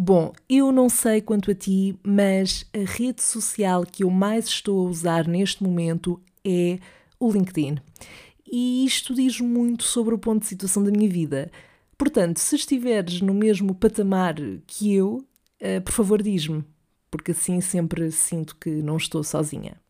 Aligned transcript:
Bom, 0.00 0.32
eu 0.48 0.70
não 0.70 0.88
sei 0.88 1.20
quanto 1.20 1.50
a 1.50 1.54
ti, 1.56 1.98
mas 2.04 2.64
a 2.72 2.88
rede 2.88 3.20
social 3.20 3.84
que 3.84 4.04
eu 4.04 4.10
mais 4.10 4.46
estou 4.46 4.86
a 4.86 4.88
usar 4.88 5.26
neste 5.26 5.60
momento 5.60 6.22
é 6.44 6.78
o 7.18 7.32
LinkedIn. 7.32 7.78
E 8.46 8.84
isto 8.86 9.12
diz 9.12 9.40
muito 9.40 9.82
sobre 9.82 10.14
o 10.14 10.18
ponto 10.18 10.42
de 10.42 10.46
situação 10.46 10.84
da 10.84 10.92
minha 10.92 11.10
vida. 11.10 11.50
Portanto, 11.98 12.38
se 12.38 12.54
estiveres 12.54 13.20
no 13.20 13.34
mesmo 13.34 13.74
patamar 13.74 14.36
que 14.68 14.94
eu, 14.94 15.26
uh, 15.60 15.80
por 15.84 15.92
favor, 15.92 16.22
diz-me, 16.22 16.64
porque 17.10 17.32
assim 17.32 17.60
sempre 17.60 18.12
sinto 18.12 18.54
que 18.54 18.70
não 18.70 18.98
estou 18.98 19.24
sozinha. 19.24 19.80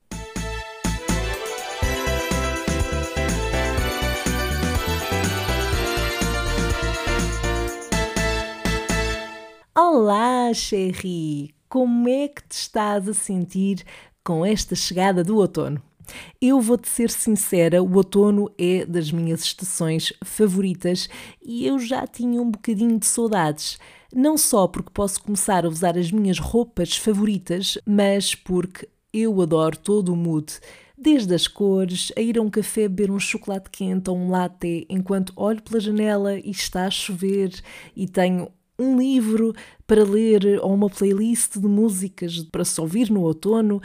Olá, 10.01 10.55
Sherry! 10.55 11.53
Como 11.69 12.09
é 12.09 12.29
que 12.29 12.41
te 12.47 12.53
estás 12.53 13.09
a 13.09 13.13
sentir 13.13 13.85
com 14.23 14.47
esta 14.47 14.77
chegada 14.77 15.25
do 15.25 15.37
outono? 15.39 15.83
Eu 16.41 16.61
vou-te 16.61 16.89
ser 16.89 17.11
sincera, 17.11 17.83
o 17.83 17.97
outono 17.97 18.49
é 18.57 18.87
das 18.87 19.11
minhas 19.11 19.43
estações 19.43 20.13
favoritas 20.25 21.09
e 21.45 21.67
eu 21.67 21.81
já 21.81 22.07
tinha 22.07 22.41
um 22.41 22.49
bocadinho 22.49 22.97
de 22.97 23.07
saudades. 23.07 23.77
Não 24.15 24.39
só 24.39 24.69
porque 24.69 24.93
posso 24.95 25.21
começar 25.21 25.67
a 25.67 25.69
usar 25.69 25.99
as 25.99 26.13
minhas 26.13 26.39
roupas 26.39 26.97
favoritas, 26.97 27.77
mas 27.85 28.37
porque 28.37 28.89
eu 29.13 29.43
adoro 29.43 29.77
todo 29.77 30.13
o 30.13 30.17
mood 30.17 30.61
desde 30.97 31.35
as 31.35 31.47
cores, 31.49 32.13
a 32.17 32.21
ir 32.21 32.39
a 32.39 32.43
um 32.43 32.51
café 32.51 32.83
beber 32.89 33.11
um 33.11 33.21
chocolate 33.21 33.71
quente 33.71 34.11
ou 34.11 34.17
um 34.17 34.31
latte 34.31 34.87
enquanto 34.89 35.33
olho 35.37 35.63
pela 35.63 35.81
janela 35.81 36.39
e 36.39 36.51
está 36.51 36.87
a 36.87 36.91
chover 36.91 37.53
e 37.97 38.07
tenho 38.09 38.49
um 38.79 38.97
livro 38.97 39.53
para 39.87 40.05
ler 40.05 40.61
ou 40.63 40.73
uma 40.73 40.89
playlist 40.89 41.59
de 41.59 41.67
músicas 41.67 42.43
para 42.45 42.65
se 42.65 42.81
ouvir 42.81 43.11
no 43.11 43.23
outono. 43.23 43.81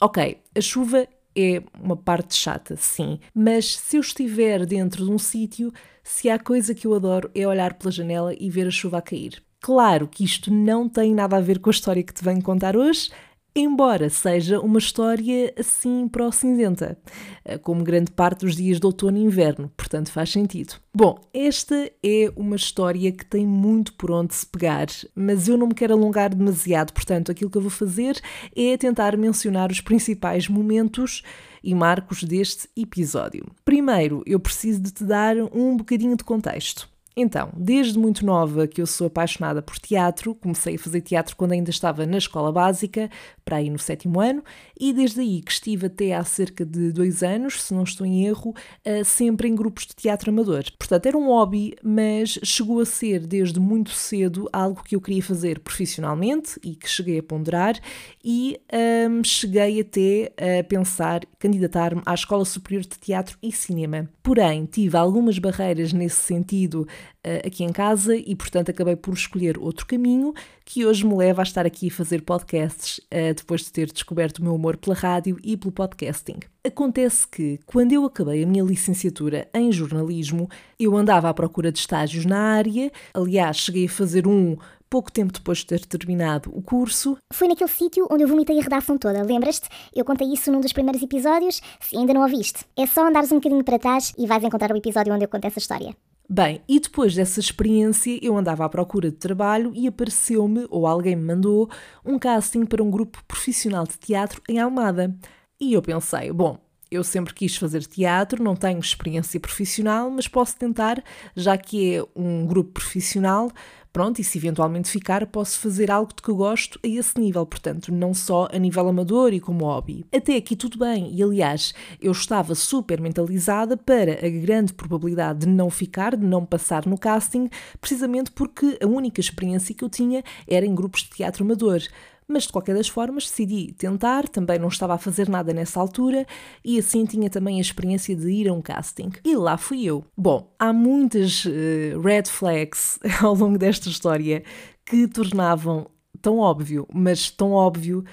Ok, 0.00 0.38
a 0.54 0.60
chuva 0.60 1.08
é 1.34 1.62
uma 1.82 1.96
parte 1.96 2.34
chata, 2.34 2.76
sim, 2.76 3.18
mas 3.34 3.76
se 3.76 3.96
eu 3.96 4.00
estiver 4.00 4.64
dentro 4.66 5.04
de 5.04 5.10
um 5.10 5.18
sítio, 5.18 5.72
se 6.02 6.30
há 6.30 6.38
coisa 6.38 6.74
que 6.74 6.86
eu 6.86 6.94
adoro 6.94 7.30
é 7.34 7.46
olhar 7.46 7.74
pela 7.74 7.90
janela 7.90 8.34
e 8.38 8.48
ver 8.50 8.66
a 8.66 8.70
chuva 8.70 8.98
a 8.98 9.02
cair. 9.02 9.42
Claro 9.60 10.06
que 10.06 10.24
isto 10.24 10.52
não 10.52 10.88
tem 10.88 11.14
nada 11.14 11.36
a 11.36 11.40
ver 11.40 11.58
com 11.58 11.70
a 11.70 11.72
história 11.72 12.02
que 12.02 12.14
te 12.14 12.22
venho 12.24 12.42
contar 12.42 12.76
hoje, 12.76 13.10
embora 13.56 14.10
seja 14.10 14.60
uma 14.60 14.78
história 14.78 15.52
assim 15.58 16.06
pró-cinzenta, 16.06 16.98
eh, 17.42 17.56
como 17.56 17.82
grande 17.82 18.12
parte 18.12 18.44
dos 18.44 18.54
dias 18.54 18.78
de 18.78 18.84
outono 18.84 19.16
e 19.16 19.22
inverno, 19.22 19.72
portanto 19.74 20.12
faz 20.12 20.30
sentido. 20.30 20.74
Bom, 20.94 21.18
esta 21.32 21.90
é 22.02 22.30
uma 22.36 22.56
história 22.56 23.10
que 23.10 23.24
tem 23.24 23.46
muito 23.46 23.94
por 23.94 24.10
onde 24.10 24.34
se 24.34 24.46
pegar, 24.46 24.86
mas 25.14 25.48
eu 25.48 25.56
não 25.56 25.68
me 25.68 25.74
quero 25.74 25.94
alongar 25.94 26.34
demasiado, 26.34 26.92
portanto 26.92 27.32
aquilo 27.32 27.50
que 27.50 27.56
eu 27.56 27.62
vou 27.62 27.70
fazer 27.70 28.20
é 28.54 28.76
tentar 28.76 29.16
mencionar 29.16 29.72
os 29.72 29.80
principais 29.80 30.48
momentos 30.48 31.22
e 31.64 31.74
marcos 31.74 32.22
deste 32.22 32.68
episódio. 32.76 33.46
Primeiro, 33.64 34.22
eu 34.26 34.38
preciso 34.38 34.80
de 34.80 34.92
te 34.92 35.02
dar 35.02 35.34
um 35.52 35.76
bocadinho 35.76 36.16
de 36.16 36.24
contexto. 36.24 36.88
Então, 37.18 37.50
desde 37.56 37.98
muito 37.98 38.26
nova 38.26 38.66
que 38.66 38.78
eu 38.78 38.86
sou 38.86 39.06
apaixonada 39.06 39.62
por 39.62 39.78
teatro, 39.78 40.34
comecei 40.34 40.74
a 40.74 40.78
fazer 40.78 41.00
teatro 41.00 41.34
quando 41.34 41.52
ainda 41.52 41.70
estava 41.70 42.04
na 42.04 42.18
escola 42.18 42.52
básica, 42.52 43.08
para 43.42 43.56
aí 43.56 43.70
no 43.70 43.78
sétimo 43.78 44.20
ano, 44.20 44.44
e 44.78 44.92
desde 44.92 45.22
aí 45.22 45.40
que 45.40 45.50
estive 45.50 45.86
até 45.86 46.14
há 46.14 46.22
cerca 46.24 46.62
de 46.62 46.92
dois 46.92 47.22
anos, 47.22 47.62
se 47.62 47.72
não 47.72 47.84
estou 47.84 48.06
em 48.06 48.26
erro, 48.26 48.50
uh, 48.50 49.02
sempre 49.02 49.48
em 49.48 49.54
grupos 49.54 49.86
de 49.86 49.96
teatro 49.96 50.30
amador. 50.30 50.64
Portanto, 50.78 51.06
era 51.06 51.16
um 51.16 51.28
hobby, 51.28 51.74
mas 51.82 52.38
chegou 52.42 52.80
a 52.80 52.84
ser 52.84 53.26
desde 53.26 53.58
muito 53.58 53.92
cedo 53.92 54.46
algo 54.52 54.82
que 54.82 54.94
eu 54.94 55.00
queria 55.00 55.22
fazer 55.22 55.60
profissionalmente 55.60 56.60
e 56.62 56.74
que 56.74 56.86
cheguei 56.86 57.20
a 57.20 57.22
ponderar, 57.22 57.80
e 58.22 58.60
um, 59.08 59.24
cheguei 59.24 59.80
até 59.80 60.34
a 60.60 60.62
pensar 60.64 61.22
candidatar-me 61.38 62.02
à 62.04 62.12
Escola 62.12 62.44
Superior 62.44 62.82
de 62.82 62.98
Teatro 62.98 63.38
e 63.42 63.50
Cinema. 63.50 64.06
Porém, 64.22 64.66
tive 64.66 64.98
algumas 64.98 65.38
barreiras 65.38 65.94
nesse 65.94 66.16
sentido 66.16 66.86
uh, 67.26 67.46
aqui 67.46 67.64
em 67.64 67.72
casa 67.72 68.16
e, 68.16 68.34
portanto, 68.34 68.70
acabei 68.70 68.96
por 68.96 69.14
escolher 69.14 69.58
outro 69.58 69.86
caminho 69.86 70.32
que 70.64 70.84
hoje 70.84 71.06
me 71.06 71.14
leva 71.14 71.42
a 71.42 71.44
estar 71.44 71.64
aqui 71.64 71.88
a 71.88 71.90
fazer 71.90 72.22
podcasts 72.22 72.98
uh, 72.98 73.34
depois 73.34 73.62
de 73.62 73.72
ter 73.72 73.90
descoberto 73.92 74.38
o 74.38 74.42
meu 74.42 74.54
amor 74.54 74.76
pela 74.76 74.96
rádio 74.96 75.38
e 75.42 75.56
pelo 75.56 75.72
podcasting. 75.72 76.40
Acontece 76.64 77.28
que, 77.28 77.60
quando 77.64 77.92
eu 77.92 78.04
acabei 78.04 78.42
a 78.42 78.46
minha 78.46 78.64
licenciatura 78.64 79.48
em 79.54 79.70
jornalismo, 79.70 80.48
eu 80.78 80.96
andava 80.96 81.28
à 81.28 81.34
procura 81.34 81.70
de 81.70 81.78
estágios 81.78 82.24
na 82.24 82.38
área, 82.38 82.90
aliás, 83.14 83.58
cheguei 83.58 83.86
a 83.86 83.88
fazer 83.88 84.26
um 84.26 84.56
pouco 84.88 85.12
tempo 85.12 85.32
depois 85.32 85.58
de 85.58 85.66
ter 85.66 85.84
terminado 85.84 86.50
o 86.54 86.62
curso. 86.62 87.16
Foi 87.32 87.48
naquele 87.48 87.70
sítio 87.70 88.06
onde 88.10 88.24
eu 88.24 88.28
vomitei 88.28 88.58
a 88.58 88.62
redação 88.62 88.96
toda, 88.96 89.22
lembras-te? 89.22 89.68
Eu 89.94 90.04
contei 90.04 90.32
isso 90.32 90.50
num 90.50 90.60
dos 90.60 90.72
primeiros 90.72 91.02
episódios, 91.02 91.60
se 91.80 91.96
ainda 91.96 92.14
não 92.14 92.22
a 92.22 92.28
viste. 92.28 92.64
É 92.76 92.86
só 92.86 93.06
andares 93.06 93.30
um 93.32 93.36
bocadinho 93.36 93.64
para 93.64 93.78
trás 93.78 94.12
e 94.18 94.26
vais 94.26 94.42
encontrar 94.42 94.72
o 94.72 94.76
episódio 94.76 95.12
onde 95.12 95.24
eu 95.24 95.28
conto 95.28 95.46
essa 95.46 95.58
história. 95.58 95.94
Bem, 96.28 96.60
e 96.68 96.80
depois 96.80 97.14
dessa 97.14 97.38
experiência 97.38 98.18
eu 98.20 98.36
andava 98.36 98.64
à 98.64 98.68
procura 98.68 99.10
de 99.10 99.16
trabalho 99.16 99.72
e 99.74 99.86
apareceu-me, 99.86 100.66
ou 100.70 100.84
alguém 100.84 101.14
me 101.14 101.22
mandou, 101.22 101.70
um 102.04 102.18
casting 102.18 102.64
para 102.64 102.82
um 102.82 102.90
grupo 102.90 103.22
profissional 103.28 103.84
de 103.86 103.96
teatro 103.96 104.42
em 104.48 104.58
Almada. 104.58 105.16
E 105.60 105.72
eu 105.72 105.80
pensei, 105.80 106.32
bom, 106.32 106.58
eu 106.90 107.04
sempre 107.04 107.32
quis 107.32 107.56
fazer 107.56 107.84
teatro, 107.86 108.42
não 108.42 108.56
tenho 108.56 108.80
experiência 108.80 109.38
profissional, 109.38 110.10
mas 110.10 110.26
posso 110.26 110.56
tentar, 110.56 111.02
já 111.36 111.56
que 111.56 111.94
é 111.94 112.04
um 112.16 112.44
grupo 112.44 112.72
profissional, 112.72 113.50
Pronto, 113.96 114.20
e 114.20 114.24
se 114.24 114.36
eventualmente 114.36 114.90
ficar, 114.90 115.26
posso 115.26 115.58
fazer 115.58 115.90
algo 115.90 116.12
de 116.14 116.22
que 116.22 116.30
gosto 116.30 116.78
a 116.84 116.86
esse 116.86 117.18
nível, 117.18 117.46
portanto, 117.46 117.90
não 117.90 118.12
só 118.12 118.46
a 118.52 118.58
nível 118.58 118.86
amador 118.86 119.32
e 119.32 119.40
como 119.40 119.64
hobby. 119.64 120.04
Até 120.14 120.36
aqui 120.36 120.54
tudo 120.54 120.78
bem, 120.78 121.14
e 121.14 121.22
aliás, 121.22 121.72
eu 121.98 122.12
estava 122.12 122.54
super 122.54 123.00
mentalizada 123.00 123.74
para 123.74 124.12
a 124.12 124.28
grande 124.28 124.74
probabilidade 124.74 125.46
de 125.46 125.46
não 125.46 125.70
ficar, 125.70 126.14
de 126.14 126.26
não 126.26 126.44
passar 126.44 126.84
no 126.84 126.98
casting, 126.98 127.48
precisamente 127.80 128.30
porque 128.32 128.76
a 128.82 128.86
única 128.86 129.18
experiência 129.18 129.74
que 129.74 129.82
eu 129.82 129.88
tinha 129.88 130.22
era 130.46 130.66
em 130.66 130.74
grupos 130.74 131.04
de 131.04 131.08
teatro 131.08 131.42
amador 131.42 131.80
mas 132.28 132.44
de 132.44 132.52
qualquer 132.52 132.74
das 132.74 132.88
formas 132.88 133.24
decidi 133.24 133.72
tentar, 133.72 134.28
também 134.28 134.58
não 134.58 134.68
estava 134.68 134.94
a 134.94 134.98
fazer 134.98 135.28
nada 135.28 135.52
nessa 135.52 135.80
altura 135.80 136.26
e 136.64 136.78
assim 136.78 137.04
tinha 137.04 137.30
também 137.30 137.58
a 137.58 137.60
experiência 137.60 138.16
de 138.16 138.30
ir 138.30 138.48
a 138.48 138.52
um 138.52 138.60
casting. 138.60 139.10
E 139.24 139.36
lá 139.36 139.56
fui 139.56 139.84
eu. 139.84 140.04
Bom, 140.16 140.52
há 140.58 140.72
muitas 140.72 141.44
uh, 141.44 142.00
red 142.02 142.24
flags 142.26 142.98
ao 143.22 143.34
longo 143.34 143.58
desta 143.58 143.88
história 143.88 144.42
que 144.84 145.06
tornavam 145.06 145.88
tão 146.20 146.38
óbvio, 146.38 146.86
mas 146.92 147.30
tão 147.30 147.52
óbvio 147.52 148.04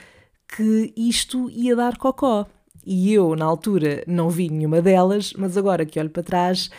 que 0.47 0.93
isto 0.95 1.49
ia 1.49 1.75
dar 1.75 1.97
cocó. 1.97 2.45
E 2.85 3.13
eu, 3.13 3.35
na 3.35 3.45
altura, 3.45 4.03
não 4.05 4.29
vi 4.29 4.49
nenhuma 4.49 4.81
delas, 4.81 5.33
mas 5.33 5.57
agora 5.57 5.85
que 5.85 5.99
olho 5.99 6.09
para 6.09 6.21
trás, 6.21 6.69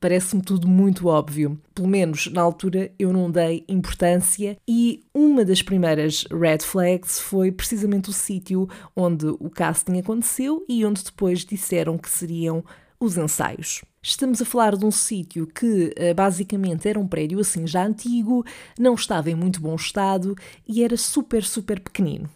Parece-me 0.00 0.42
tudo 0.42 0.68
muito 0.68 1.08
óbvio. 1.08 1.58
Pelo 1.74 1.88
menos 1.88 2.30
na 2.30 2.42
altura 2.42 2.92
eu 2.98 3.12
não 3.12 3.30
dei 3.30 3.64
importância 3.68 4.56
e 4.68 5.02
uma 5.14 5.44
das 5.44 5.62
primeiras 5.62 6.24
red 6.30 6.58
flags 6.58 7.18
foi 7.18 7.50
precisamente 7.50 8.10
o 8.10 8.12
sítio 8.12 8.68
onde 8.94 9.26
o 9.26 9.50
casting 9.50 9.98
aconteceu 9.98 10.64
e 10.68 10.84
onde 10.84 11.02
depois 11.02 11.44
disseram 11.44 11.96
que 11.96 12.10
seriam 12.10 12.64
os 13.00 13.16
ensaios. 13.16 13.82
Estamos 14.02 14.40
a 14.40 14.44
falar 14.44 14.76
de 14.76 14.84
um 14.84 14.90
sítio 14.90 15.46
que 15.46 15.92
eh, 15.96 16.14
basicamente 16.14 16.88
era 16.88 16.98
um 16.98 17.08
prédio 17.08 17.40
assim 17.40 17.66
já 17.66 17.84
antigo, 17.84 18.44
não 18.78 18.94
estava 18.94 19.30
em 19.30 19.34
muito 19.34 19.60
bom 19.60 19.74
estado 19.74 20.36
e 20.66 20.84
era 20.84 20.96
super, 20.96 21.42
super 21.42 21.80
pequenino. 21.80 22.30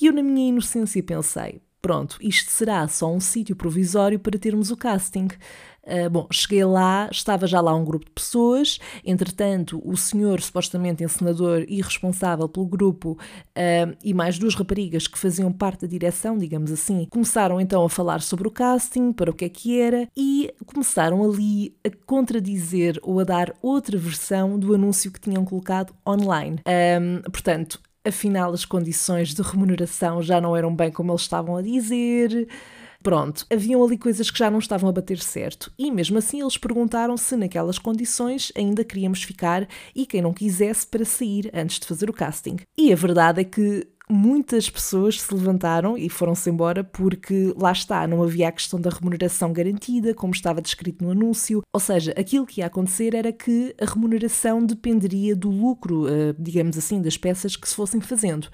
E 0.00 0.06
eu, 0.06 0.12
na 0.12 0.22
minha 0.22 0.48
inocência, 0.48 1.02
pensei: 1.02 1.60
pronto, 1.80 2.16
isto 2.20 2.50
será 2.50 2.86
só 2.88 3.12
um 3.12 3.20
sítio 3.20 3.54
provisório 3.54 4.18
para 4.18 4.38
termos 4.38 4.70
o 4.70 4.76
casting. 4.76 5.28
Uh, 5.84 6.08
bom, 6.08 6.28
cheguei 6.30 6.64
lá, 6.64 7.08
estava 7.10 7.46
já 7.46 7.60
lá 7.60 7.74
um 7.74 7.84
grupo 7.84 8.06
de 8.06 8.12
pessoas, 8.12 8.78
entretanto, 9.04 9.82
o 9.84 9.96
senhor, 9.96 10.40
supostamente 10.40 11.02
encenador 11.02 11.64
e 11.68 11.82
responsável 11.82 12.48
pelo 12.48 12.66
grupo, 12.66 13.12
uh, 13.12 13.96
e 14.02 14.14
mais 14.14 14.38
duas 14.38 14.54
raparigas 14.54 15.08
que 15.08 15.18
faziam 15.18 15.52
parte 15.52 15.80
da 15.80 15.88
direção, 15.88 16.38
digamos 16.38 16.70
assim, 16.70 17.06
começaram 17.10 17.60
então 17.60 17.84
a 17.84 17.90
falar 17.90 18.20
sobre 18.20 18.46
o 18.46 18.50
casting, 18.50 19.12
para 19.12 19.30
o 19.30 19.34
que 19.34 19.44
é 19.44 19.48
que 19.48 19.80
era, 19.80 20.08
e 20.16 20.54
começaram 20.66 21.24
ali 21.24 21.74
a 21.84 21.90
contradizer 22.06 23.00
ou 23.02 23.18
a 23.18 23.24
dar 23.24 23.52
outra 23.60 23.98
versão 23.98 24.58
do 24.58 24.74
anúncio 24.74 25.10
que 25.10 25.20
tinham 25.20 25.44
colocado 25.44 25.92
online. 26.06 26.60
Um, 27.00 27.22
portanto, 27.30 27.80
afinal, 28.04 28.52
as 28.52 28.64
condições 28.64 29.34
de 29.34 29.42
remuneração 29.42 30.22
já 30.22 30.40
não 30.40 30.56
eram 30.56 30.74
bem 30.74 30.90
como 30.90 31.10
eles 31.10 31.22
estavam 31.22 31.56
a 31.56 31.62
dizer. 31.62 32.48
Pronto, 33.02 33.46
haviam 33.52 33.82
ali 33.82 33.98
coisas 33.98 34.30
que 34.30 34.38
já 34.38 34.50
não 34.50 34.58
estavam 34.58 34.88
a 34.88 34.92
bater 34.92 35.18
certo 35.18 35.72
e 35.78 35.90
mesmo 35.90 36.18
assim 36.18 36.40
eles 36.40 36.56
perguntaram 36.56 37.16
se 37.16 37.36
naquelas 37.36 37.78
condições 37.78 38.52
ainda 38.56 38.84
queríamos 38.84 39.22
ficar 39.22 39.66
e 39.94 40.06
quem 40.06 40.22
não 40.22 40.32
quisesse 40.32 40.86
para 40.86 41.04
sair 41.04 41.50
antes 41.52 41.80
de 41.80 41.86
fazer 41.86 42.08
o 42.08 42.12
casting. 42.12 42.56
E 42.76 42.92
a 42.92 42.96
verdade 42.96 43.40
é 43.40 43.44
que 43.44 43.88
muitas 44.12 44.68
pessoas 44.68 45.20
se 45.20 45.34
levantaram 45.34 45.96
e 45.96 46.08
foram-se 46.08 46.50
embora 46.50 46.84
porque 46.84 47.54
lá 47.56 47.72
está, 47.72 48.06
não 48.06 48.22
havia 48.22 48.48
a 48.48 48.52
questão 48.52 48.80
da 48.80 48.90
remuneração 48.90 49.52
garantida, 49.52 50.14
como 50.14 50.34
estava 50.34 50.60
descrito 50.60 51.02
no 51.02 51.10
anúncio. 51.10 51.62
Ou 51.72 51.80
seja, 51.80 52.12
aquilo 52.16 52.46
que 52.46 52.60
ia 52.60 52.66
acontecer 52.66 53.14
era 53.14 53.32
que 53.32 53.74
a 53.80 53.86
remuneração 53.86 54.64
dependeria 54.64 55.34
do 55.34 55.50
lucro, 55.50 56.06
eh, 56.08 56.34
digamos 56.38 56.76
assim, 56.76 57.00
das 57.00 57.16
peças 57.16 57.56
que 57.56 57.68
se 57.68 57.74
fossem 57.74 58.00
fazendo 58.00 58.48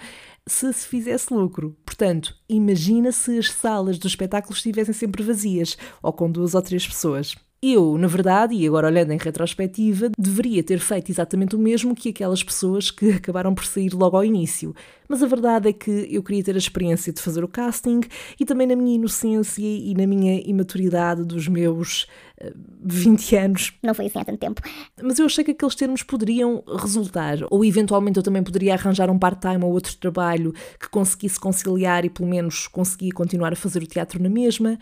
se 0.48 0.72
se 0.72 0.86
fizesse 0.86 1.32
lucro. 1.32 1.76
Portanto, 1.84 2.34
imagina 2.48 3.12
se 3.12 3.38
as 3.38 3.50
salas 3.50 3.98
dos 3.98 4.12
espetáculos 4.12 4.58
estivessem 4.58 4.94
sempre 4.94 5.22
vazias 5.22 5.76
ou 6.02 6.12
com 6.12 6.30
duas 6.30 6.54
ou 6.54 6.62
três 6.62 6.86
pessoas. 6.86 7.34
Eu, 7.60 7.98
na 7.98 8.06
verdade, 8.06 8.54
e 8.54 8.64
agora 8.68 8.86
olhando 8.86 9.12
em 9.12 9.18
retrospectiva, 9.18 10.10
deveria 10.16 10.62
ter 10.62 10.78
feito 10.78 11.10
exatamente 11.10 11.56
o 11.56 11.58
mesmo 11.58 11.92
que 11.92 12.10
aquelas 12.10 12.40
pessoas 12.40 12.88
que 12.88 13.10
acabaram 13.18 13.52
por 13.52 13.66
sair 13.66 13.92
logo 13.92 14.16
ao 14.16 14.24
início. 14.24 14.72
Mas 15.08 15.24
a 15.24 15.26
verdade 15.26 15.70
é 15.70 15.72
que 15.72 16.06
eu 16.08 16.22
queria 16.22 16.44
ter 16.44 16.54
a 16.54 16.58
experiência 16.58 17.12
de 17.12 17.20
fazer 17.20 17.42
o 17.42 17.48
casting 17.48 18.00
e 18.38 18.44
também 18.44 18.64
na 18.64 18.76
minha 18.76 18.94
inocência 18.94 19.60
e 19.60 19.92
na 19.94 20.06
minha 20.06 20.40
imaturidade 20.46 21.24
dos 21.24 21.48
meus 21.48 22.02
uh, 22.40 22.46
eh, 22.46 22.52
20 22.84 23.36
anos. 23.36 23.72
Não 23.82 23.94
foi 23.94 24.06
assim 24.06 24.20
há 24.20 24.24
tanto 24.24 24.38
tempo. 24.38 24.62
Mas 25.02 25.18
eu 25.18 25.26
achei 25.26 25.42
que 25.42 25.50
aqueles 25.50 25.74
termos 25.74 26.04
poderiam 26.04 26.62
resultar, 26.80 27.38
ou 27.50 27.64
eventualmente 27.64 28.18
eu 28.18 28.22
também 28.22 28.42
poderia 28.42 28.74
arranjar 28.74 29.10
um 29.10 29.18
part-time 29.18 29.64
ou 29.64 29.72
outro 29.72 29.96
trabalho 29.96 30.52
que 30.78 30.88
conseguisse 30.88 31.40
conciliar 31.40 32.04
e 32.04 32.10
pelo 32.10 32.28
menos 32.28 32.68
conseguia 32.68 33.10
continuar 33.10 33.52
a 33.52 33.56
fazer 33.56 33.82
o 33.82 33.86
teatro 33.86 34.22
na 34.22 34.28
mesma. 34.28 34.78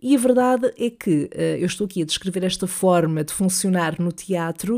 E 0.00 0.14
a 0.14 0.18
verdade 0.18 0.72
é 0.78 0.90
que 0.90 1.30
uh, 1.34 1.58
eu 1.58 1.66
estou 1.66 1.84
aqui 1.84 2.02
a 2.02 2.06
descrever 2.06 2.44
esta 2.44 2.66
forma 2.66 3.24
de 3.24 3.32
funcionar 3.32 4.00
no 4.00 4.12
teatro 4.12 4.76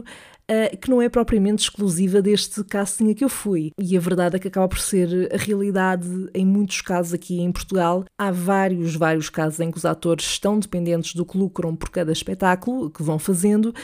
uh, 0.50 0.76
que 0.78 0.90
não 0.90 1.00
é 1.00 1.08
propriamente 1.08 1.62
exclusiva 1.62 2.22
deste 2.22 2.64
casting 2.64 3.10
a 3.10 3.14
que 3.14 3.24
eu 3.24 3.28
fui. 3.28 3.72
E 3.78 3.96
a 3.96 4.00
verdade 4.00 4.36
é 4.36 4.38
que 4.38 4.48
acaba 4.48 4.68
por 4.68 4.78
ser 4.78 5.30
a 5.32 5.36
realidade 5.36 6.08
em 6.34 6.44
muitos 6.44 6.80
casos 6.80 7.12
aqui 7.12 7.40
em 7.40 7.52
Portugal. 7.52 8.04
Há 8.18 8.30
vários, 8.30 8.96
vários 8.96 9.28
casos 9.28 9.60
em 9.60 9.70
que 9.70 9.78
os 9.78 9.84
atores 9.84 10.24
estão 10.24 10.58
dependentes 10.58 11.14
do 11.14 11.24
que 11.24 11.38
lucram 11.38 11.76
por 11.76 11.90
cada 11.90 12.12
espetáculo 12.12 12.90
que 12.90 13.02
vão 13.02 13.18
fazendo, 13.18 13.74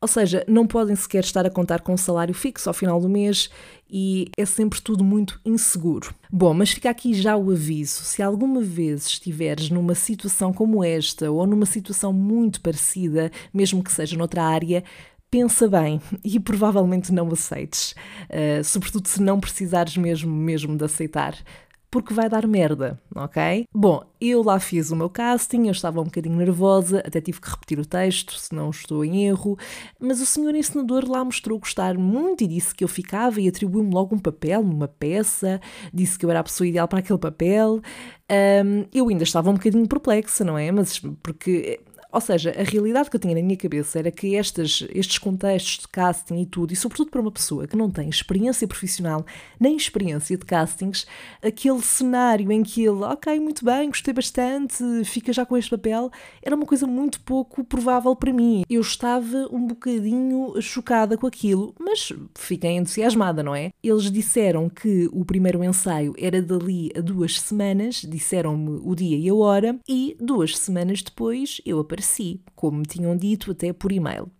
ou 0.00 0.08
seja, 0.08 0.44
não 0.48 0.66
podem 0.66 0.96
sequer 0.96 1.22
estar 1.22 1.44
a 1.44 1.50
contar 1.50 1.80
com 1.82 1.92
um 1.92 1.96
salário 1.96 2.32
fixo 2.34 2.70
ao 2.70 2.74
final 2.74 2.98
do 2.98 3.08
mês 3.08 3.50
e 3.88 4.30
é 4.36 4.46
sempre 4.46 4.80
tudo 4.80 5.04
muito 5.04 5.38
inseguro. 5.44 6.14
Bom, 6.32 6.54
mas 6.54 6.70
fica 6.70 6.88
aqui 6.88 7.12
já 7.12 7.36
o 7.36 7.50
aviso: 7.50 8.02
se 8.04 8.22
alguma 8.22 8.62
vez 8.62 9.06
estiveres 9.06 9.68
numa 9.68 9.94
situação 9.94 10.52
como 10.52 10.82
esta 10.82 11.30
ou 11.30 11.46
numa 11.46 11.66
situação 11.66 12.12
muito 12.12 12.62
parecida, 12.62 13.30
mesmo 13.52 13.84
que 13.84 13.92
seja 13.92 14.16
noutra 14.16 14.42
área, 14.42 14.82
pensa 15.30 15.68
bem 15.68 16.00
e 16.24 16.40
provavelmente 16.40 17.12
não 17.12 17.30
aceites, 17.30 17.94
uh, 18.30 18.64
sobretudo 18.64 19.06
se 19.06 19.20
não 19.20 19.38
precisares 19.38 19.98
mesmo, 19.98 20.34
mesmo 20.34 20.76
de 20.76 20.84
aceitar 20.84 21.36
porque 21.90 22.14
vai 22.14 22.28
dar 22.28 22.46
merda, 22.46 23.00
ok? 23.14 23.66
Bom, 23.74 24.02
eu 24.20 24.42
lá 24.42 24.60
fiz 24.60 24.90
o 24.90 24.96
meu 24.96 25.10
casting, 25.10 25.66
eu 25.66 25.72
estava 25.72 26.00
um 26.00 26.04
bocadinho 26.04 26.36
nervosa, 26.36 27.00
até 27.00 27.20
tive 27.20 27.40
que 27.40 27.50
repetir 27.50 27.78
o 27.80 27.86
texto, 27.86 28.38
se 28.38 28.54
não 28.54 28.70
estou 28.70 29.04
em 29.04 29.24
erro, 29.24 29.58
mas 29.98 30.20
o 30.20 30.26
senhor 30.26 30.54
encenador 30.54 31.10
lá 31.10 31.24
mostrou 31.24 31.58
gostar 31.58 31.98
muito 31.98 32.44
e 32.44 32.46
disse 32.46 32.74
que 32.74 32.84
eu 32.84 32.88
ficava 32.88 33.40
e 33.40 33.48
atribuiu-me 33.48 33.92
logo 33.92 34.14
um 34.14 34.18
papel 34.18 34.62
numa 34.62 34.86
peça, 34.86 35.60
disse 35.92 36.18
que 36.18 36.24
eu 36.24 36.30
era 36.30 36.40
a 36.40 36.44
pessoa 36.44 36.68
ideal 36.68 36.86
para 36.86 37.00
aquele 37.00 37.18
papel. 37.18 37.80
Um, 38.30 38.84
eu 38.94 39.08
ainda 39.08 39.24
estava 39.24 39.50
um 39.50 39.54
bocadinho 39.54 39.88
perplexa, 39.88 40.44
não 40.44 40.56
é? 40.56 40.70
Mas 40.70 41.00
porque 41.20 41.80
ou 42.12 42.20
seja, 42.20 42.54
a 42.58 42.62
realidade 42.62 43.08
que 43.08 43.16
eu 43.16 43.20
tinha 43.20 43.34
na 43.34 43.42
minha 43.42 43.56
cabeça 43.56 43.98
era 43.98 44.10
que 44.10 44.34
estes, 44.34 44.86
estes 44.90 45.18
contextos 45.18 45.78
de 45.82 45.88
casting 45.88 46.40
e 46.40 46.46
tudo, 46.46 46.72
e 46.72 46.76
sobretudo 46.76 47.10
para 47.10 47.20
uma 47.20 47.30
pessoa 47.30 47.66
que 47.66 47.76
não 47.76 47.90
tem 47.90 48.08
experiência 48.08 48.66
profissional 48.66 49.24
nem 49.58 49.76
experiência 49.76 50.36
de 50.36 50.44
castings, 50.44 51.06
aquele 51.42 51.80
cenário 51.82 52.50
em 52.50 52.62
que 52.62 52.82
ele, 52.82 53.02
ok, 53.04 53.38
muito 53.38 53.64
bem, 53.64 53.88
gostei 53.88 54.12
bastante, 54.12 54.82
fica 55.04 55.32
já 55.32 55.46
com 55.46 55.56
este 55.56 55.70
papel, 55.70 56.10
era 56.42 56.56
uma 56.56 56.66
coisa 56.66 56.86
muito 56.86 57.20
pouco 57.20 57.62
provável 57.62 58.14
para 58.16 58.32
mim. 58.32 58.64
Eu 58.68 58.80
estava 58.80 59.48
um 59.52 59.66
bocadinho 59.66 60.60
chocada 60.60 61.16
com 61.16 61.26
aquilo, 61.26 61.74
mas 61.78 62.12
fiquei 62.36 62.72
entusiasmada, 62.72 63.42
não 63.42 63.54
é? 63.54 63.70
Eles 63.82 64.10
disseram 64.10 64.68
que 64.68 65.08
o 65.12 65.24
primeiro 65.24 65.62
ensaio 65.62 66.14
era 66.18 66.42
dali 66.42 66.90
a 66.96 67.00
duas 67.00 67.40
semanas, 67.40 68.02
disseram-me 68.06 68.80
o 68.82 68.94
dia 68.94 69.16
e 69.16 69.28
a 69.28 69.34
hora, 69.34 69.78
e 69.88 70.16
duas 70.20 70.58
semanas 70.58 71.02
depois 71.02 71.60
eu 71.64 71.78
apareci 71.78 71.99
si, 72.00 72.40
como 72.54 72.78
me 72.78 72.86
tinham 72.86 73.16
dito 73.16 73.50
até 73.50 73.72
por 73.72 73.92
e-mail. 73.92 74.30